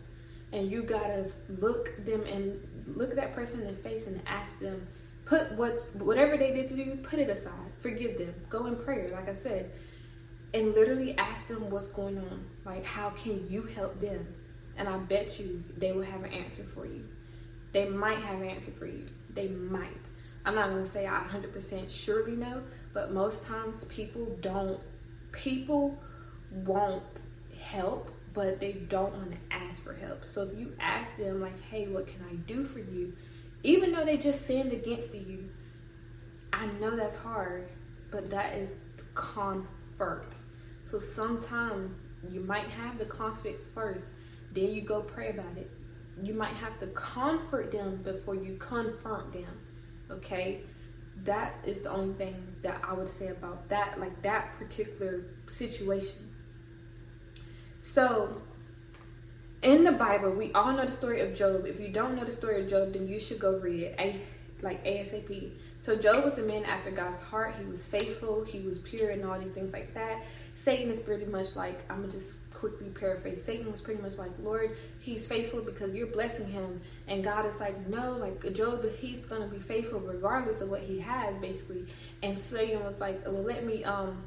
and 0.54 0.70
you 0.70 0.82
gotta 0.82 1.28
look 1.58 1.92
them 2.04 2.22
and 2.22 2.60
look 2.86 3.14
that 3.16 3.34
person 3.34 3.60
in 3.60 3.66
the 3.66 3.74
face 3.74 4.06
and 4.06 4.20
ask 4.26 4.58
them 4.60 4.86
put 5.24 5.50
what 5.52 5.94
whatever 5.96 6.36
they 6.36 6.52
did 6.52 6.68
to 6.68 6.74
you 6.74 6.96
put 7.02 7.18
it 7.18 7.28
aside. 7.28 7.72
Forgive 7.80 8.16
them. 8.18 8.34
Go 8.48 8.66
in 8.66 8.76
prayer 8.76 9.10
like 9.10 9.28
i 9.28 9.34
said. 9.34 9.70
And 10.54 10.72
literally 10.72 11.18
ask 11.18 11.48
them 11.48 11.68
what's 11.68 11.88
going 11.88 12.18
on. 12.18 12.46
Like 12.64 12.84
how 12.84 13.10
can 13.10 13.46
you 13.50 13.62
help 13.62 14.00
them? 14.00 14.26
And 14.76 14.88
i 14.88 14.96
bet 14.96 15.38
you 15.40 15.62
they 15.76 15.92
will 15.92 16.02
have 16.02 16.22
an 16.22 16.32
answer 16.32 16.62
for 16.62 16.86
you. 16.86 17.04
They 17.72 17.88
might 17.88 18.18
have 18.18 18.40
an 18.40 18.48
answer 18.48 18.70
for 18.70 18.86
you. 18.86 19.04
They 19.30 19.48
might. 19.48 19.90
I'm 20.46 20.54
not 20.54 20.68
going 20.70 20.84
to 20.84 20.88
say 20.88 21.06
i 21.06 21.20
100% 21.20 21.90
surely 21.90 22.36
know 22.36 22.62
but 22.92 23.12
most 23.12 23.42
times 23.42 23.84
people 23.84 24.36
don't 24.42 24.78
people 25.32 25.98
won't 26.50 27.22
help 27.58 28.13
but 28.34 28.58
they 28.58 28.72
don't 28.72 29.14
want 29.14 29.30
to 29.30 29.38
ask 29.50 29.82
for 29.82 29.94
help. 29.94 30.26
So 30.26 30.42
if 30.42 30.58
you 30.58 30.72
ask 30.80 31.16
them, 31.16 31.40
like, 31.40 31.60
hey, 31.70 31.86
what 31.86 32.08
can 32.08 32.24
I 32.30 32.34
do 32.34 32.64
for 32.64 32.80
you? 32.80 33.14
Even 33.62 33.92
though 33.92 34.04
they 34.04 34.18
just 34.18 34.44
sinned 34.44 34.72
against 34.72 35.14
you, 35.14 35.48
I 36.52 36.66
know 36.80 36.94
that's 36.96 37.16
hard, 37.16 37.68
but 38.10 38.28
that 38.30 38.54
is 38.54 38.74
comfort. 39.14 40.36
So 40.84 40.98
sometimes 40.98 41.96
you 42.30 42.40
might 42.40 42.66
have 42.66 42.98
the 42.98 43.06
conflict 43.06 43.62
first, 43.72 44.10
then 44.52 44.72
you 44.72 44.82
go 44.82 45.00
pray 45.00 45.30
about 45.30 45.56
it. 45.56 45.70
You 46.22 46.34
might 46.34 46.54
have 46.54 46.78
to 46.80 46.88
comfort 46.88 47.72
them 47.72 48.02
before 48.02 48.34
you 48.34 48.56
confront 48.58 49.32
them. 49.32 49.60
Okay? 50.10 50.62
That 51.24 51.54
is 51.64 51.80
the 51.80 51.90
only 51.90 52.14
thing 52.14 52.36
that 52.62 52.80
I 52.86 52.92
would 52.92 53.08
say 53.08 53.28
about 53.28 53.68
that, 53.68 53.98
like 54.00 54.20
that 54.22 54.58
particular 54.58 55.22
situation. 55.46 56.33
So, 57.84 58.40
in 59.62 59.84
the 59.84 59.92
Bible, 59.92 60.30
we 60.30 60.50
all 60.52 60.72
know 60.72 60.86
the 60.86 60.90
story 60.90 61.20
of 61.20 61.34
Job. 61.34 61.66
If 61.66 61.78
you 61.78 61.88
don't 61.88 62.16
know 62.16 62.24
the 62.24 62.32
story 62.32 62.62
of 62.62 62.68
Job, 62.68 62.94
then 62.94 63.06
you 63.06 63.20
should 63.20 63.38
go 63.38 63.58
read 63.58 63.82
it, 63.82 63.94
a, 63.98 64.20
like 64.62 64.82
ASAP. 64.86 65.50
So 65.82 65.94
Job 65.94 66.24
was 66.24 66.38
a 66.38 66.42
man 66.42 66.64
after 66.64 66.90
God's 66.90 67.20
heart. 67.20 67.54
He 67.58 67.66
was 67.66 67.84
faithful. 67.84 68.42
He 68.42 68.60
was 68.60 68.78
pure, 68.78 69.10
and 69.10 69.22
all 69.22 69.38
these 69.38 69.52
things 69.52 69.74
like 69.74 69.92
that. 69.92 70.22
Satan 70.54 70.90
is 70.90 70.98
pretty 70.98 71.26
much 71.26 71.56
like 71.56 71.84
I'm 71.90 72.00
gonna 72.00 72.10
just 72.10 72.50
quickly 72.54 72.88
paraphrase. 72.88 73.44
Satan 73.44 73.70
was 73.70 73.82
pretty 73.82 74.00
much 74.00 74.16
like, 74.16 74.32
Lord, 74.42 74.78
he's 75.00 75.26
faithful 75.26 75.60
because 75.60 75.94
you're 75.94 76.06
blessing 76.06 76.48
him, 76.48 76.80
and 77.06 77.22
God 77.22 77.44
is 77.44 77.60
like, 77.60 77.86
no, 77.86 78.12
like 78.12 78.50
Job, 78.54 78.82
he's 78.98 79.20
gonna 79.20 79.46
be 79.46 79.58
faithful 79.58 80.00
regardless 80.00 80.62
of 80.62 80.70
what 80.70 80.80
he 80.80 81.00
has, 81.00 81.36
basically. 81.36 81.84
And 82.22 82.36
Satan 82.38 82.82
was 82.82 82.98
like, 82.98 83.22
well, 83.26 83.42
let 83.42 83.66
me 83.66 83.84
um 83.84 84.22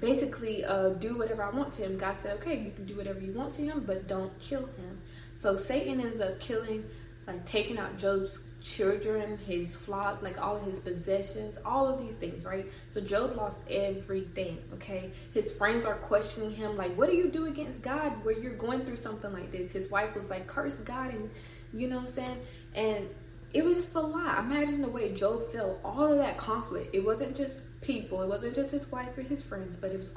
basically 0.00 0.64
uh, 0.64 0.90
do 0.90 1.16
whatever 1.16 1.42
I 1.42 1.50
want 1.50 1.72
to 1.74 1.82
him. 1.82 1.98
God 1.98 2.16
said, 2.16 2.38
okay, 2.38 2.58
you 2.58 2.70
can 2.70 2.86
do 2.86 2.96
whatever 2.96 3.20
you 3.20 3.32
want 3.32 3.52
to 3.54 3.62
him, 3.62 3.84
but 3.86 4.08
don't 4.08 4.36
kill 4.40 4.66
him. 4.66 4.98
So 5.34 5.56
Satan 5.56 6.00
ends 6.00 6.20
up 6.20 6.40
killing 6.40 6.84
like 7.26 7.44
taking 7.46 7.78
out 7.78 7.98
Job's 7.98 8.40
children, 8.60 9.38
his 9.38 9.76
flock, 9.76 10.22
like 10.22 10.40
all 10.40 10.56
of 10.56 10.64
his 10.64 10.78
possessions, 10.78 11.58
all 11.64 11.88
of 11.88 12.00
these 12.00 12.14
things, 12.14 12.44
right? 12.44 12.70
So 12.90 13.00
Job 13.00 13.36
lost 13.36 13.62
everything, 13.70 14.58
okay? 14.74 15.10
His 15.32 15.52
friends 15.52 15.84
are 15.84 15.94
questioning 15.94 16.52
him, 16.52 16.76
like, 16.76 16.96
what 16.96 17.10
do 17.10 17.16
you 17.16 17.28
do 17.28 17.46
against 17.46 17.82
God 17.82 18.24
where 18.24 18.38
you're 18.38 18.54
going 18.54 18.84
through 18.84 18.96
something 18.96 19.32
like 19.32 19.50
this? 19.50 19.72
His 19.72 19.90
wife 19.90 20.14
was 20.14 20.30
like, 20.30 20.46
curse 20.46 20.76
God, 20.76 21.12
and 21.12 21.30
you 21.72 21.88
know 21.88 21.96
what 21.96 22.08
I'm 22.08 22.12
saying? 22.12 22.38
And 22.74 23.08
it 23.52 23.64
was 23.64 23.78
just 23.78 23.94
a 23.94 24.00
lot. 24.00 24.38
Imagine 24.38 24.80
the 24.80 24.88
way 24.88 25.12
Job 25.12 25.52
felt, 25.52 25.80
all 25.84 26.10
of 26.10 26.18
that 26.18 26.38
conflict. 26.38 26.94
It 26.94 27.04
wasn't 27.04 27.36
just 27.36 27.62
people, 27.82 28.22
it 28.22 28.28
wasn't 28.28 28.54
just 28.54 28.70
his 28.70 28.90
wife 28.90 29.16
or 29.18 29.22
his 29.22 29.42
friends, 29.42 29.76
but 29.76 29.90
it 29.90 29.98
was 29.98 30.12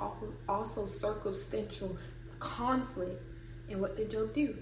also 0.48 0.86
circumstantial 0.86 1.98
conflict. 2.40 3.22
And 3.70 3.82
what 3.82 3.98
did 3.98 4.12
Job 4.12 4.34
do? 4.34 4.56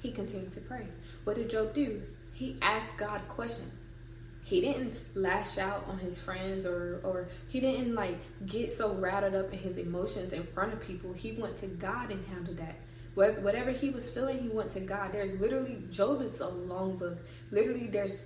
He 0.00 0.12
continued 0.12 0.52
to 0.52 0.60
pray. 0.60 0.86
What 1.24 1.36
did 1.36 1.50
Job 1.50 1.74
do? 1.74 2.02
He 2.32 2.56
asked 2.62 2.96
God 2.96 3.26
questions. 3.28 3.72
He 4.44 4.60
didn't 4.60 4.96
lash 5.14 5.56
out 5.56 5.86
on 5.88 5.98
his 5.98 6.18
friends 6.18 6.66
or 6.66 7.00
or 7.02 7.28
he 7.48 7.60
didn't 7.60 7.94
like 7.94 8.18
get 8.44 8.70
so 8.70 8.94
rattled 8.94 9.34
up 9.34 9.50
in 9.52 9.58
his 9.58 9.78
emotions 9.78 10.34
in 10.34 10.42
front 10.42 10.74
of 10.74 10.82
people. 10.82 11.14
He 11.14 11.32
went 11.32 11.56
to 11.58 11.66
God 11.66 12.10
and 12.10 12.26
handled 12.26 12.58
that. 12.58 12.76
Whatever 13.14 13.70
he 13.70 13.90
was 13.90 14.10
feeling, 14.10 14.40
he 14.40 14.48
went 14.48 14.72
to 14.72 14.80
God. 14.80 15.12
There's 15.12 15.32
literally 15.40 15.82
Job 15.90 16.20
is 16.20 16.40
a 16.40 16.48
long 16.48 16.98
book. 16.98 17.18
Literally, 17.50 17.86
there's 17.86 18.24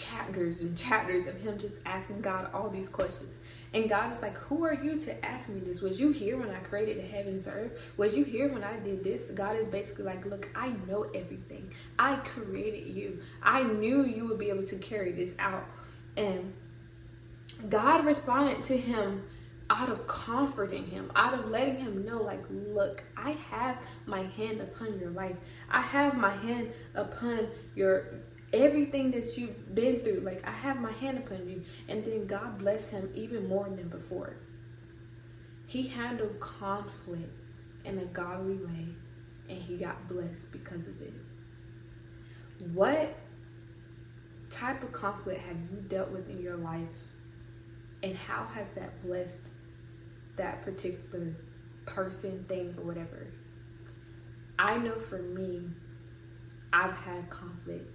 chapters 0.00 0.60
and 0.60 0.76
chapters 0.76 1.26
of 1.26 1.40
him 1.40 1.58
just 1.58 1.76
asking 1.84 2.20
God 2.20 2.48
all 2.54 2.70
these 2.70 2.88
questions. 2.88 3.38
And 3.74 3.88
God 3.88 4.12
is 4.12 4.22
like, 4.22 4.36
Who 4.36 4.64
are 4.64 4.74
you 4.74 4.98
to 5.00 5.24
ask 5.24 5.48
me 5.48 5.60
this? 5.60 5.80
Was 5.80 6.00
you 6.00 6.10
here 6.10 6.38
when 6.38 6.50
I 6.50 6.58
created 6.60 6.98
the 6.98 7.06
heavens 7.06 7.46
and 7.46 7.56
earth? 7.56 7.92
Was 7.96 8.16
you 8.16 8.24
here 8.24 8.48
when 8.48 8.64
I 8.64 8.78
did 8.78 9.04
this? 9.04 9.30
God 9.30 9.56
is 9.56 9.68
basically 9.68 10.04
like, 10.04 10.24
Look, 10.24 10.48
I 10.54 10.74
know 10.88 11.04
everything. 11.14 11.72
I 11.98 12.16
created 12.16 12.94
you. 12.94 13.20
I 13.42 13.62
knew 13.62 14.04
you 14.04 14.26
would 14.28 14.38
be 14.38 14.50
able 14.50 14.66
to 14.66 14.76
carry 14.76 15.12
this 15.12 15.34
out. 15.38 15.66
And 16.16 16.52
God 17.68 18.04
responded 18.04 18.64
to 18.64 18.76
him 18.76 19.24
out 19.70 19.88
of 19.88 20.06
comforting 20.08 20.84
him, 20.84 21.12
out 21.14 21.32
of 21.32 21.48
letting 21.48 21.76
him 21.76 22.04
know, 22.04 22.20
like, 22.20 22.42
look, 22.50 23.04
I 23.16 23.32
have 23.50 23.76
my 24.04 24.22
hand 24.22 24.60
upon 24.60 24.98
your 24.98 25.10
life. 25.10 25.36
I 25.70 25.80
have 25.80 26.16
my 26.16 26.34
hand 26.34 26.72
upon 26.94 27.46
your 27.76 28.06
everything 28.52 29.10
that 29.12 29.36
you've 29.38 29.74
been 29.74 30.00
through. 30.00 30.20
Like, 30.20 30.46
I 30.46 30.50
have 30.50 30.80
my 30.80 30.92
hand 30.92 31.18
upon 31.18 31.48
you. 31.48 31.62
And 31.88 32.04
then 32.04 32.26
God 32.26 32.58
blessed 32.58 32.90
him 32.90 33.10
even 33.14 33.48
more 33.48 33.68
than 33.68 33.88
before. 33.88 34.36
He 35.66 35.86
handled 35.86 36.40
conflict 36.40 37.30
in 37.84 37.98
a 37.98 38.04
godly 38.06 38.56
way, 38.56 38.88
and 39.48 39.58
he 39.58 39.76
got 39.76 40.08
blessed 40.08 40.50
because 40.50 40.88
of 40.88 41.00
it. 41.00 41.14
What 42.72 43.16
type 44.50 44.82
of 44.82 44.92
conflict 44.92 45.40
have 45.42 45.56
you 45.56 45.80
dealt 45.88 46.10
with 46.10 46.28
in 46.28 46.42
your 46.42 46.56
life? 46.56 46.88
And 48.02 48.16
how 48.16 48.46
has 48.46 48.70
that 48.70 49.02
blessed 49.02 49.52
that 50.36 50.62
particular 50.62 51.36
person, 51.86 52.44
thing, 52.48 52.74
or 52.78 52.84
whatever? 52.84 53.28
I 54.58 54.76
know 54.78 54.98
for 54.98 55.22
me, 55.22 55.68
I've 56.72 56.94
had 56.94 57.30
conflict 57.30 57.90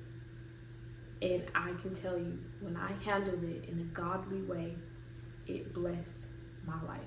and 1.21 1.43
I 1.53 1.71
can 1.81 1.93
tell 1.93 2.17
you, 2.17 2.37
when 2.59 2.75
I 2.75 2.91
handled 3.03 3.43
it 3.43 3.69
in 3.69 3.79
a 3.79 3.83
godly 3.93 4.41
way, 4.41 4.75
it 5.47 5.73
blessed 5.73 6.27
my 6.65 6.81
life. 6.83 6.99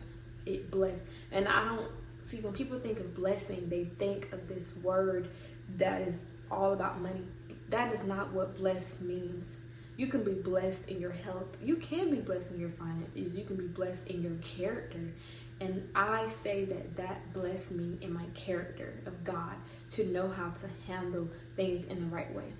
It 0.46 0.70
blessed. 0.70 1.02
And 1.30 1.46
I 1.46 1.64
don't 1.64 1.90
see 2.22 2.38
when 2.40 2.52
people 2.52 2.78
think 2.78 3.00
of 3.00 3.14
blessing, 3.14 3.68
they 3.68 3.84
think 3.98 4.32
of 4.32 4.48
this 4.48 4.74
word 4.76 5.30
that 5.76 6.02
is 6.02 6.18
all 6.50 6.72
about 6.72 7.00
money. 7.00 7.24
That 7.68 7.92
is 7.92 8.02
not 8.04 8.32
what 8.32 8.56
blessed 8.56 9.02
means. 9.02 9.56
You 9.96 10.06
can 10.06 10.22
be 10.22 10.32
blessed 10.32 10.88
in 10.88 11.00
your 11.00 11.10
health. 11.10 11.56
You 11.60 11.76
can 11.76 12.10
be 12.10 12.20
blessed 12.20 12.52
in 12.52 12.60
your 12.60 12.70
finances. 12.70 13.36
You 13.36 13.44
can 13.44 13.56
be 13.56 13.66
blessed 13.66 14.06
in 14.06 14.22
your 14.22 14.36
character. 14.36 15.12
And 15.60 15.88
I 15.94 16.28
say 16.28 16.64
that 16.66 16.96
that 16.96 17.32
blessed 17.32 17.72
me 17.72 17.98
in 18.00 18.14
my 18.14 18.24
character 18.34 19.00
of 19.06 19.24
God 19.24 19.56
to 19.90 20.06
know 20.06 20.28
how 20.28 20.50
to 20.50 20.68
handle 20.86 21.28
things 21.56 21.84
in 21.86 21.98
the 21.98 22.14
right 22.14 22.32
way. 22.32 22.52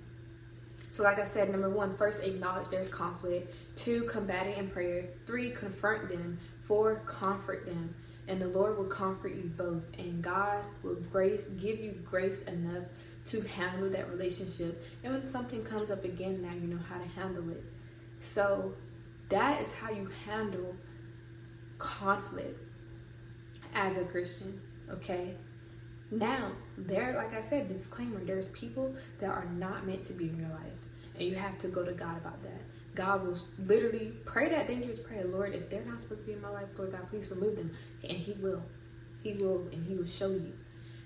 So, 0.91 1.03
like 1.03 1.19
I 1.19 1.23
said, 1.23 1.49
number 1.49 1.69
one, 1.69 1.95
first 1.95 2.23
acknowledge 2.23 2.69
there's 2.69 2.89
conflict. 2.89 3.53
Two, 3.75 4.03
combat 4.05 4.47
it 4.47 4.57
in 4.57 4.69
prayer. 4.69 5.05
Three, 5.25 5.51
confront 5.51 6.09
them. 6.09 6.39
Four, 6.67 6.95
comfort 7.05 7.65
them. 7.65 7.93
And 8.27 8.41
the 8.41 8.47
Lord 8.47 8.77
will 8.77 8.85
comfort 8.85 9.33
you 9.33 9.51
both. 9.55 9.83
And 9.97 10.21
God 10.21 10.63
will 10.83 10.95
grace 10.95 11.43
give 11.57 11.79
you 11.79 11.91
grace 12.05 12.41
enough 12.43 12.83
to 13.27 13.41
handle 13.41 13.89
that 13.91 14.09
relationship. 14.09 14.83
And 15.03 15.13
when 15.13 15.25
something 15.25 15.63
comes 15.63 15.91
up 15.91 16.03
again, 16.03 16.41
now 16.41 16.53
you 16.53 16.67
know 16.67 16.79
how 16.89 16.97
to 16.97 17.07
handle 17.07 17.49
it. 17.49 17.63
So 18.19 18.73
that 19.29 19.61
is 19.61 19.71
how 19.71 19.91
you 19.91 20.09
handle 20.25 20.75
conflict 21.77 22.59
as 23.73 23.97
a 23.97 24.03
Christian. 24.03 24.59
Okay. 24.91 25.35
Now, 26.11 26.51
there, 26.87 27.13
like 27.15 27.33
I 27.33 27.41
said, 27.41 27.67
disclaimer 27.67 28.23
there's 28.23 28.47
people 28.47 28.95
that 29.19 29.29
are 29.29 29.45
not 29.45 29.85
meant 29.85 30.03
to 30.05 30.13
be 30.13 30.29
in 30.29 30.37
your 30.37 30.49
life. 30.49 30.79
And 31.15 31.27
you 31.27 31.35
have 31.35 31.59
to 31.59 31.67
go 31.67 31.83
to 31.83 31.91
God 31.91 32.17
about 32.17 32.41
that. 32.43 32.61
God 32.95 33.25
will 33.25 33.37
literally 33.65 34.13
pray 34.25 34.49
that 34.49 34.67
dangerous 34.67 34.99
prayer 34.99 35.25
Lord, 35.25 35.53
if 35.53 35.69
they're 35.69 35.85
not 35.85 36.01
supposed 36.01 36.21
to 36.21 36.27
be 36.27 36.33
in 36.33 36.41
my 36.41 36.49
life, 36.49 36.67
Lord 36.77 36.91
God, 36.91 37.09
please 37.09 37.29
remove 37.29 37.55
them. 37.55 37.71
And 38.03 38.17
He 38.17 38.33
will. 38.33 38.63
He 39.23 39.33
will, 39.33 39.67
and 39.71 39.85
He 39.85 39.95
will 39.95 40.07
show 40.07 40.31
you. 40.31 40.53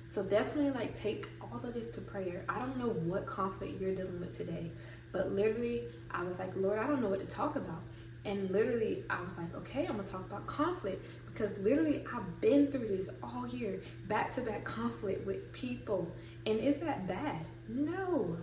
So 0.07 0.23
definitely, 0.23 0.71
like, 0.71 0.95
take 0.95 1.27
all 1.41 1.59
of 1.63 1.73
this 1.73 1.89
to 1.89 2.01
prayer. 2.01 2.45
I 2.47 2.59
don't 2.59 2.77
know 2.77 2.89
what 2.89 3.25
conflict 3.25 3.81
you're 3.81 3.95
dealing 3.95 4.19
with 4.19 4.37
today, 4.37 4.71
but 5.11 5.31
literally, 5.31 5.85
I 6.11 6.23
was 6.23 6.37
like, 6.37 6.51
Lord, 6.55 6.77
I 6.77 6.85
don't 6.85 7.01
know 7.01 7.09
what 7.09 7.21
to 7.21 7.25
talk 7.25 7.55
about. 7.55 7.81
And 8.25 8.49
literally, 8.51 9.03
I 9.09 9.21
was 9.21 9.37
like, 9.37 9.53
okay, 9.55 9.85
I'm 9.85 9.97
gonna 9.97 10.07
talk 10.07 10.25
about 10.25 10.47
conflict 10.47 11.05
because 11.25 11.59
literally, 11.59 12.05
I've 12.13 12.39
been 12.39 12.67
through 12.67 12.87
this 12.87 13.09
all 13.21 13.47
year, 13.47 13.81
back 14.07 14.33
to 14.35 14.41
back 14.41 14.63
conflict 14.63 15.25
with 15.25 15.51
people. 15.51 16.11
And 16.45 16.59
is 16.59 16.77
that 16.77 17.07
bad? 17.07 17.45
No, 17.67 18.37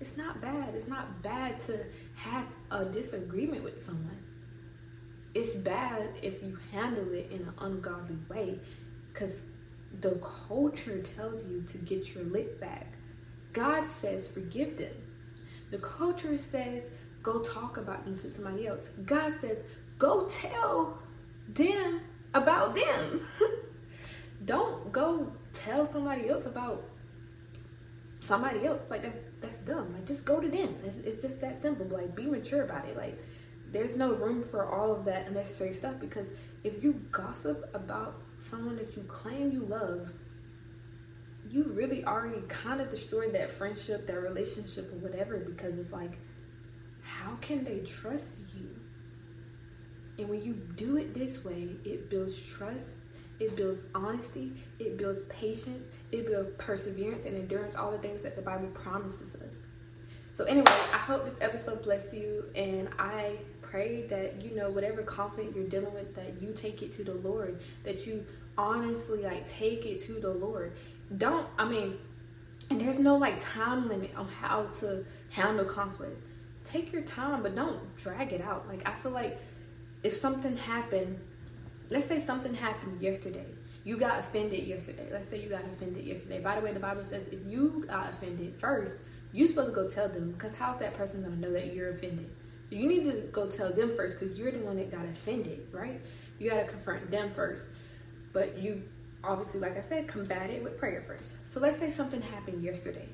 it's 0.00 0.16
not 0.16 0.40
bad. 0.40 0.74
It's 0.74 0.88
not 0.88 1.22
bad 1.22 1.60
to 1.60 1.78
have 2.16 2.46
a 2.70 2.84
disagreement 2.86 3.62
with 3.62 3.80
someone. 3.80 4.18
It's 5.34 5.52
bad 5.52 6.10
if 6.22 6.42
you 6.42 6.58
handle 6.72 7.12
it 7.12 7.30
in 7.30 7.42
an 7.42 7.54
ungodly 7.58 8.16
way 8.28 8.58
because 9.12 9.42
the 10.00 10.20
culture 10.48 11.02
tells 11.02 11.44
you 11.46 11.62
to 11.62 11.78
get 11.78 12.14
your 12.14 12.24
lick 12.24 12.60
back. 12.60 12.86
God 13.52 13.86
says, 13.86 14.28
forgive 14.28 14.78
them. 14.78 14.94
The 15.70 15.78
culture 15.78 16.36
says, 16.36 16.84
go 17.22 17.40
talk 17.40 17.76
about 17.76 18.04
them 18.04 18.18
to 18.18 18.30
somebody 18.30 18.66
else. 18.66 18.90
God 19.04 19.32
says, 19.32 19.64
go 19.98 20.28
tell 20.28 20.98
them 21.48 22.00
about 22.34 22.74
them. 22.74 23.20
Don't 24.44 24.90
go 24.90 25.32
tell 25.52 25.86
somebody 25.86 26.28
else 26.28 26.46
about 26.46 26.84
somebody 28.20 28.66
else. 28.66 28.82
Like 28.88 29.02
that's 29.02 29.18
that's 29.40 29.58
dumb. 29.58 29.92
Like 29.92 30.06
just 30.06 30.24
go 30.24 30.40
to 30.40 30.48
them. 30.48 30.76
It's, 30.84 30.98
it's 30.98 31.22
just 31.22 31.40
that 31.40 31.60
simple. 31.60 31.86
Like 31.86 32.14
be 32.14 32.24
mature 32.24 32.62
about 32.62 32.86
it. 32.86 32.96
Like 32.96 33.18
there's 33.72 33.96
no 33.96 34.12
room 34.12 34.42
for 34.42 34.66
all 34.66 34.92
of 34.92 35.04
that 35.04 35.26
unnecessary 35.26 35.72
stuff 35.72 35.94
because 36.00 36.28
if 36.64 36.82
you 36.82 37.00
gossip 37.10 37.70
about 37.74 38.20
someone 38.38 38.76
that 38.76 38.96
you 38.96 39.02
claim 39.04 39.52
you 39.52 39.64
love, 39.64 40.12
you 41.50 41.64
really 41.72 42.04
already 42.04 42.42
kind 42.48 42.80
of 42.80 42.90
destroyed 42.90 43.34
that 43.34 43.50
friendship, 43.50 44.06
that 44.06 44.20
relationship, 44.20 44.92
or 44.92 44.96
whatever. 44.96 45.38
Because 45.38 45.78
it's 45.78 45.92
like, 45.92 46.18
how 47.10 47.36
can 47.40 47.64
they 47.64 47.80
trust 47.80 48.40
you? 48.54 48.68
And 50.18 50.28
when 50.28 50.42
you 50.42 50.54
do 50.76 50.96
it 50.96 51.14
this 51.14 51.44
way, 51.44 51.70
it 51.84 52.10
builds 52.10 52.40
trust 52.40 53.00
it 53.40 53.56
builds 53.56 53.86
honesty, 53.94 54.52
it 54.78 54.98
builds 54.98 55.22
patience, 55.30 55.86
it 56.12 56.26
builds 56.26 56.50
perseverance 56.58 57.24
and 57.24 57.34
endurance, 57.34 57.74
all 57.74 57.90
the 57.90 57.98
things 57.98 58.22
that 58.22 58.36
the 58.36 58.42
Bible 58.42 58.68
promises 58.68 59.34
us. 59.34 59.54
So, 60.34 60.44
anyway, 60.44 60.66
I 60.68 60.98
hope 60.98 61.24
this 61.24 61.38
episode 61.40 61.82
bless 61.82 62.12
you, 62.12 62.44
and 62.54 62.88
I 62.98 63.38
pray 63.62 64.06
that 64.08 64.42
you 64.42 64.54
know 64.54 64.70
whatever 64.70 65.02
conflict 65.02 65.56
you're 65.56 65.66
dealing 65.66 65.94
with, 65.94 66.14
that 66.14 66.40
you 66.40 66.52
take 66.52 66.82
it 66.82 66.92
to 66.92 67.04
the 67.04 67.14
Lord, 67.14 67.60
that 67.82 68.06
you 68.06 68.24
honestly 68.58 69.22
like 69.22 69.48
take 69.48 69.86
it 69.86 70.02
to 70.02 70.14
the 70.20 70.30
Lord. 70.30 70.74
Don't, 71.16 71.46
I 71.58 71.66
mean, 71.66 71.98
and 72.68 72.80
there's 72.80 72.98
no 72.98 73.16
like 73.16 73.40
time 73.40 73.88
limit 73.88 74.14
on 74.16 74.28
how 74.28 74.66
to 74.80 75.04
handle 75.30 75.64
conflict. 75.64 76.22
Take 76.70 76.92
your 76.92 77.02
time, 77.02 77.42
but 77.42 77.54
don't 77.54 77.96
drag 77.96 78.32
it 78.32 78.40
out. 78.40 78.68
Like, 78.68 78.88
I 78.88 78.94
feel 78.94 79.12
like 79.12 79.38
if 80.02 80.14
something 80.14 80.56
happened 80.56 81.18
let's 81.90 82.06
say 82.06 82.20
something 82.20 82.54
happened 82.54 83.00
yesterday. 83.00 83.44
You 83.84 83.96
got 83.96 84.20
offended 84.20 84.66
yesterday. 84.66 85.08
Let's 85.10 85.28
say 85.28 85.40
you 85.40 85.48
got 85.48 85.64
offended 85.64 86.04
yesterday. 86.04 86.40
By 86.40 86.56
the 86.56 86.60
way, 86.60 86.72
the 86.72 86.80
Bible 86.80 87.04
says 87.04 87.28
if 87.28 87.40
you 87.46 87.84
got 87.88 88.10
offended 88.10 88.54
first, 88.56 88.96
you're 89.32 89.48
supposed 89.48 89.68
to 89.68 89.74
go 89.74 89.88
tell 89.88 90.08
them 90.08 90.32
because 90.32 90.54
how's 90.54 90.78
that 90.80 90.94
person 90.94 91.22
going 91.22 91.34
to 91.34 91.40
know 91.40 91.52
that 91.52 91.74
you're 91.74 91.90
offended? 91.90 92.30
So 92.68 92.76
you 92.76 92.88
need 92.88 93.04
to 93.04 93.28
go 93.32 93.48
tell 93.48 93.72
them 93.72 93.94
first 93.96 94.18
because 94.18 94.38
you're 94.38 94.52
the 94.52 94.58
one 94.58 94.76
that 94.76 94.92
got 94.92 95.04
offended, 95.04 95.66
right? 95.72 96.00
You 96.38 96.50
got 96.50 96.60
to 96.60 96.66
confront 96.66 97.10
them 97.10 97.30
first. 97.32 97.68
But 98.32 98.58
you 98.58 98.82
obviously, 99.24 99.60
like 99.60 99.76
I 99.76 99.80
said, 99.80 100.06
combat 100.06 100.50
it 100.50 100.62
with 100.62 100.78
prayer 100.78 101.02
first. 101.06 101.34
So 101.44 101.58
let's 101.60 101.78
say 101.78 101.90
something 101.90 102.22
happened 102.22 102.62
yesterday 102.62 103.08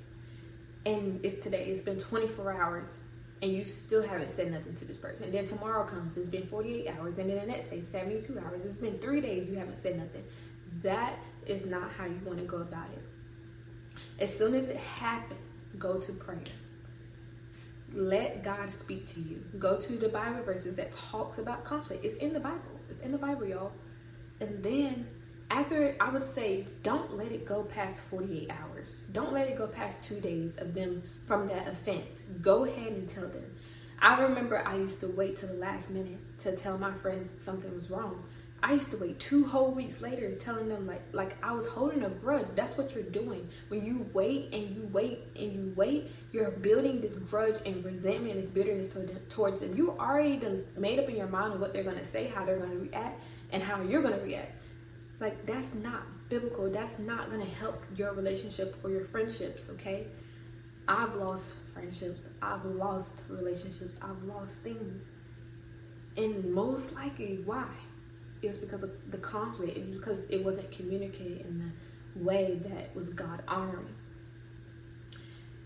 and 0.85 1.21
it's 1.25 1.43
today, 1.43 1.65
it's 1.67 1.81
been 1.81 1.99
24 1.99 2.53
hours, 2.53 2.99
and 3.43 3.53
you 3.53 3.65
still 3.65 4.03
haven't 4.03 4.31
said 4.31 4.51
nothing 4.51 4.75
to 4.77 4.85
this 4.85 4.97
person. 4.97 5.27
And 5.27 5.35
then 5.35 5.47
tomorrow 5.47 5.85
comes, 5.85 6.17
it's 6.17 6.29
been 6.29 6.47
48 6.47 6.89
hours, 6.89 7.19
and 7.19 7.29
then 7.29 7.39
the 7.39 7.47
next 7.47 7.67
day, 7.67 7.83
72 7.83 8.39
hours. 8.39 8.65
It's 8.65 8.75
been 8.75 8.99
three 8.99 9.21
days, 9.21 9.49
you 9.49 9.57
haven't 9.57 9.79
said 9.79 9.99
nothing. 9.99 10.25
That 10.83 11.19
is 11.47 11.67
not 11.67 11.91
how 11.93 12.07
you 12.07 12.19
want 12.25 12.39
to 12.39 12.45
go 12.45 12.59
about 12.59 12.89
it. 12.91 13.03
As 14.19 14.37
soon 14.37 14.55
as 14.55 14.69
it 14.69 14.77
happens, 14.77 15.41
go 15.79 15.99
to 16.01 16.13
prayer. 16.13 16.41
Let 17.93 18.43
God 18.43 18.71
speak 18.71 19.07
to 19.09 19.21
you. 19.21 19.45
Go 19.59 19.79
to 19.79 19.93
the 19.93 20.09
Bible 20.09 20.43
verses 20.43 20.77
that 20.77 20.93
talks 20.93 21.39
about 21.39 21.65
conflict. 21.65 22.05
It's 22.05 22.17
in 22.17 22.33
the 22.33 22.41
Bible. 22.41 22.81
It's 22.91 23.01
in 23.01 23.13
the 23.13 23.19
Bible, 23.19 23.47
y'all. 23.47 23.73
And 24.41 24.63
then 24.63 25.07
after 25.51 25.95
I 26.01 26.11
would 26.11 26.23
say, 26.23 26.67
don't 26.83 27.17
let 27.17 27.33
it 27.33 27.45
go 27.45 27.63
past 27.65 28.03
48 28.03 28.51
hours. 28.51 29.01
Don't 29.13 29.33
let 29.33 29.49
it 29.49 29.57
go 29.57 29.67
past 29.67 30.03
two 30.03 30.21
days 30.21 30.57
of 30.57 30.75
them 30.75 31.03
from 31.27 31.49
that 31.49 31.69
offense. 31.69 32.23
Go 32.43 32.65
ahead 32.65 32.93
and 32.93 33.09
tell 33.09 33.29
them. 33.29 33.45
I 34.01 34.21
remember 34.21 34.67
I 34.67 34.77
used 34.77 35.01
to 35.01 35.09
wait 35.09 35.37
till 35.37 35.49
the 35.49 35.55
last 35.55 35.91
minute 35.91 36.19
to 36.41 36.55
tell 36.55 36.77
my 36.79 36.93
friends 36.93 37.33
something 37.39 37.75
was 37.75 37.91
wrong. 37.91 38.25
I 38.63 38.73
used 38.73 38.91
to 38.91 38.97
wait 38.97 39.21
two 39.21 39.45
whole 39.45 39.71
weeks 39.71 40.01
later 40.01 40.35
telling 40.35 40.69
them 40.69 40.87
like 40.87 41.03
like 41.13 41.37
I 41.43 41.53
was 41.53 41.69
holding 41.69 42.03
a 42.03 42.09
grudge. 42.09 42.47
That's 42.55 42.77
what 42.77 42.95
you're 42.95 43.05
doing. 43.05 43.49
When 43.69 43.85
you 43.85 44.09
wait 44.13 44.53
and 44.53 44.71
you 44.75 44.89
wait 44.93 45.25
and 45.37 45.53
you 45.53 45.73
wait, 45.77 46.11
you're 46.33 46.51
building 46.51 47.01
this 47.01 47.15
grudge 47.15 47.61
and 47.65 47.85
resentment 47.85 48.41
this 48.41 48.49
bitterness 48.49 48.97
towards 49.29 49.61
them. 49.61 49.77
You 49.77 49.93
already 49.93 50.41
made 50.77 50.99
up 50.99 51.09
in 51.09 51.17
your 51.17 51.29
mind 51.29 51.55
of 51.55 51.61
what 51.61 51.73
they're 51.73 51.85
gonna 51.85 52.05
say, 52.05 52.27
how 52.27 52.45
they're 52.45 52.59
gonna 52.59 52.77
react, 52.77 53.21
and 53.53 53.63
how 53.63 53.83
you're 53.83 54.03
gonna 54.03 54.23
react. 54.23 54.53
Like 55.19 55.47
that's 55.47 55.75
not 55.75 56.03
biblical. 56.29 56.71
That's 56.71 56.99
not 56.99 57.31
gonna 57.31 57.45
help 57.45 57.83
your 57.97 58.13
relationship 58.13 58.77
or 58.83 58.91
your 58.91 59.05
friendships, 59.05 59.71
okay? 59.71 60.07
I've 60.89 61.15
lost 61.17 61.57
friendships, 61.73 62.23
I've 62.41 62.65
lost 62.65 63.23
relationships, 63.29 63.97
I've 64.01 64.23
lost 64.23 64.57
things. 64.63 65.11
And 66.17 66.53
most 66.53 66.95
likely 66.95 67.41
why? 67.45 67.69
It 68.43 68.49
was 68.49 68.59
because 68.59 68.83
of 68.83 68.93
the 69.11 69.19
conflict, 69.19 69.77
it 69.77 69.93
because 69.93 70.21
it 70.29 70.45
wasn't 70.45 70.71
communicated 70.71 71.41
in 71.41 71.73
the 72.15 72.25
way 72.25 72.61
that 72.65 72.95
was 72.95 73.09
God 73.09 73.43
honoring. 73.49 73.95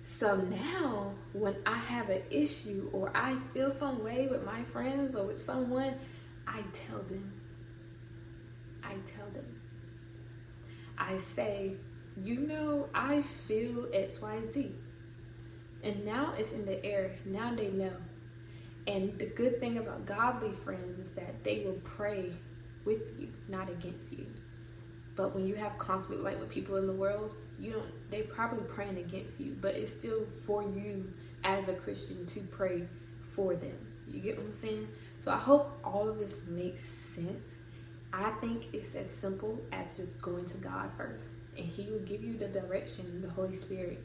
So 0.03 0.37
now, 0.37 1.15
when 1.33 1.57
I 1.67 1.77
have 1.77 2.09
an 2.09 2.23
issue 2.31 2.91
or 2.93 3.13
I 3.15 3.37
feel 3.53 3.71
some 3.71 4.03
way 4.03 4.27
with 4.27 4.45
my 4.45 4.65
friends 4.65 5.15
or 5.15 5.25
with 5.25 5.45
someone, 5.45 5.95
I 6.47 6.63
tell 6.73 6.99
them, 7.03 7.40
I 8.91 8.95
tell 9.07 9.29
them. 9.31 9.61
I 10.99 11.19
say, 11.19 11.75
you 12.23 12.41
know, 12.41 12.89
I 12.95 13.23
feel 13.23 13.87
XYZ. 13.95 14.73
And 15.83 16.05
now 16.05 16.35
it's 16.37 16.53
in 16.53 16.67
the 16.67 16.85
air. 16.85 17.17
Now 17.25 17.55
they 17.55 17.69
know. 17.69 17.95
And 18.87 19.19
the 19.19 19.27
good 19.27 19.61
thing 19.61 19.79
about 19.79 20.07
godly 20.07 20.53
friends 20.53 20.99
is 20.99 21.13
that 21.13 21.45
they 21.45 21.63
will 21.65 21.81
pray 21.85 22.33
with 22.85 23.19
you, 23.19 23.29
not 23.49 23.71
against 23.71 24.13
you. 24.13 24.27
But 25.17 25.35
when 25.35 25.47
you 25.47 25.55
have 25.57 25.79
conflict 25.79 26.23
like 26.23 26.41
with 26.41 26.49
people 26.49 26.77
in 26.77 26.87
the 26.87 26.93
world, 26.93 27.35
you 27.59 27.73
don't 27.73 28.11
they 28.11 28.23
probably 28.23 28.65
praying 28.65 28.99
against 28.99 29.39
you, 29.39 29.57
but 29.61 29.75
it's 29.75 29.93
still 29.93 30.27
for 30.47 30.63
you 30.63 31.13
as 31.45 31.69
a 31.69 31.75
Christian 31.75 32.27
to 32.27 32.41
pray 32.41 32.89
for 33.35 33.55
them. 33.55 33.77
You 34.07 34.21
get 34.21 34.39
what 34.39 34.47
I'm 34.47 34.55
saying? 34.55 34.89
So 35.21 35.31
I 35.31 35.37
hope 35.37 35.79
all 35.85 36.09
of 36.09 36.19
this 36.19 36.39
makes 36.49 36.85
sense. 36.85 37.47
I 38.13 38.31
think 38.41 38.69
it's 38.73 38.95
as 38.95 39.11
simple 39.11 39.59
as 39.73 39.97
just 39.97 40.21
going 40.21 40.47
to 40.47 40.57
God 40.59 40.91
first, 40.97 41.27
and 41.57 41.65
He 41.65 41.91
will 41.91 42.01
give 42.01 42.25
you 42.25 42.37
the 42.37 42.49
direction, 42.49 43.23
the 43.23 43.31
Holy 43.31 43.55
Spirit. 43.55 44.03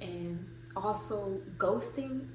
And 0.00 0.44
also, 0.76 1.40
ghosting 1.56 2.26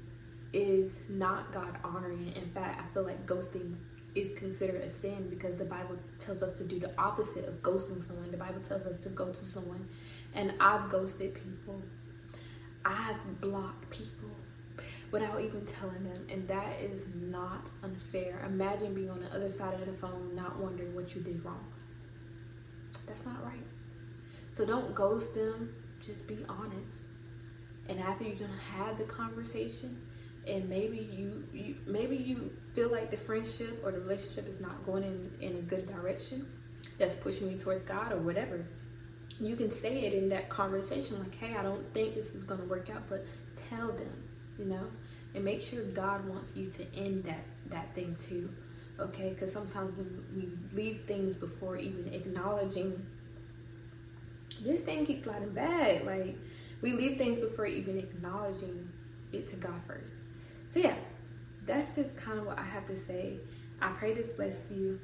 is 0.52 0.92
not 1.08 1.52
God 1.52 1.76
honoring. 1.84 2.32
In 2.34 2.50
fact, 2.50 2.80
I 2.80 2.94
feel 2.94 3.04
like 3.04 3.26
ghosting 3.26 3.76
is 4.14 4.36
considered 4.36 4.82
a 4.82 4.88
sin 4.88 5.28
because 5.28 5.56
the 5.56 5.64
Bible 5.64 5.96
tells 6.18 6.42
us 6.42 6.54
to 6.54 6.64
do 6.64 6.80
the 6.80 6.90
opposite 6.98 7.44
of 7.46 7.62
ghosting 7.62 8.02
someone. 8.02 8.30
The 8.30 8.36
Bible 8.36 8.60
tells 8.60 8.86
us 8.86 8.98
to 9.00 9.08
go 9.10 9.30
to 9.30 9.44
someone, 9.44 9.86
and 10.34 10.54
I've 10.58 10.88
ghosted 10.88 11.34
people, 11.34 11.80
I've 12.84 13.40
blocked 13.40 13.90
people 13.90 14.29
without 15.10 15.40
even 15.40 15.64
telling 15.66 16.04
them. 16.04 16.26
And 16.30 16.46
that 16.48 16.80
is 16.80 17.02
not 17.14 17.70
unfair. 17.82 18.44
Imagine 18.46 18.94
being 18.94 19.10
on 19.10 19.20
the 19.20 19.34
other 19.34 19.48
side 19.48 19.74
of 19.80 19.86
the 19.86 19.92
phone, 19.92 20.34
not 20.34 20.58
wondering 20.58 20.94
what 20.94 21.14
you 21.14 21.20
did 21.20 21.44
wrong. 21.44 21.64
That's 23.06 23.24
not 23.24 23.44
right. 23.44 23.66
So 24.52 24.64
don't 24.64 24.94
ghost 24.94 25.34
them, 25.34 25.74
just 26.00 26.26
be 26.26 26.38
honest. 26.48 27.06
And 27.88 27.98
after 28.00 28.24
you're 28.24 28.36
gonna 28.36 28.52
have 28.76 28.98
the 28.98 29.04
conversation, 29.04 30.00
and 30.46 30.68
maybe 30.68 30.96
you, 30.96 31.44
you 31.52 31.76
maybe 31.86 32.16
you 32.16 32.50
feel 32.74 32.90
like 32.90 33.10
the 33.10 33.16
friendship 33.16 33.82
or 33.84 33.92
the 33.92 34.00
relationship 34.00 34.48
is 34.48 34.60
not 34.60 34.84
going 34.86 35.02
in, 35.02 35.30
in 35.40 35.56
a 35.56 35.62
good 35.62 35.86
direction 35.86 36.46
that's 36.98 37.14
pushing 37.14 37.50
you 37.50 37.58
towards 37.58 37.82
God 37.82 38.12
or 38.12 38.18
whatever, 38.18 38.64
you 39.40 39.56
can 39.56 39.70
say 39.70 40.06
it 40.06 40.14
in 40.14 40.28
that 40.30 40.48
conversation 40.48 41.18
like, 41.18 41.34
hey, 41.34 41.56
I 41.56 41.62
don't 41.62 41.92
think 41.92 42.14
this 42.14 42.34
is 42.34 42.44
gonna 42.44 42.64
work 42.64 42.90
out, 42.90 43.02
but 43.08 43.24
tell 43.68 43.88
them 43.92 44.30
you 44.60 44.66
know, 44.66 44.86
and 45.34 45.44
make 45.44 45.62
sure 45.62 45.82
God 45.84 46.28
wants 46.28 46.56
you 46.56 46.68
to 46.68 46.94
end 46.94 47.24
that 47.24 47.44
that 47.68 47.94
thing 47.94 48.16
too, 48.18 48.52
okay? 48.98 49.30
Because 49.30 49.52
sometimes 49.52 49.98
we 50.34 50.48
leave 50.72 51.02
things 51.02 51.36
before 51.36 51.76
even 51.76 52.12
acknowledging. 52.12 53.06
This 54.62 54.80
thing 54.80 55.06
keeps 55.06 55.22
sliding 55.22 55.50
back. 55.50 56.04
Like 56.04 56.36
we 56.82 56.92
leave 56.92 57.18
things 57.18 57.38
before 57.38 57.66
even 57.66 57.98
acknowledging 57.98 58.88
it 59.32 59.48
to 59.48 59.56
God 59.56 59.80
first. 59.86 60.14
So 60.68 60.80
yeah, 60.80 60.96
that's 61.66 61.94
just 61.94 62.16
kind 62.16 62.38
of 62.38 62.46
what 62.46 62.58
I 62.58 62.64
have 62.64 62.86
to 62.86 62.98
say. 62.98 63.38
I 63.80 63.90
pray 63.92 64.12
this 64.12 64.26
bless 64.28 64.70
you. 64.70 65.00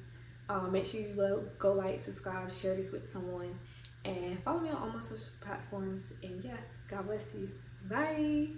Uh, 0.48 0.68
make 0.68 0.84
sure 0.84 1.00
you 1.00 1.12
love, 1.14 1.58
go 1.58 1.72
like, 1.72 2.00
subscribe, 2.00 2.52
share 2.52 2.76
this 2.76 2.92
with 2.92 3.08
someone, 3.10 3.58
and 4.04 4.40
follow 4.44 4.60
me 4.60 4.70
on 4.70 4.76
all 4.76 4.90
my 4.90 5.00
social 5.00 5.26
platforms. 5.40 6.12
And 6.22 6.44
yeah, 6.44 6.58
God 6.88 7.06
bless 7.06 7.34
you. 7.34 7.50
Bye. 7.88 8.48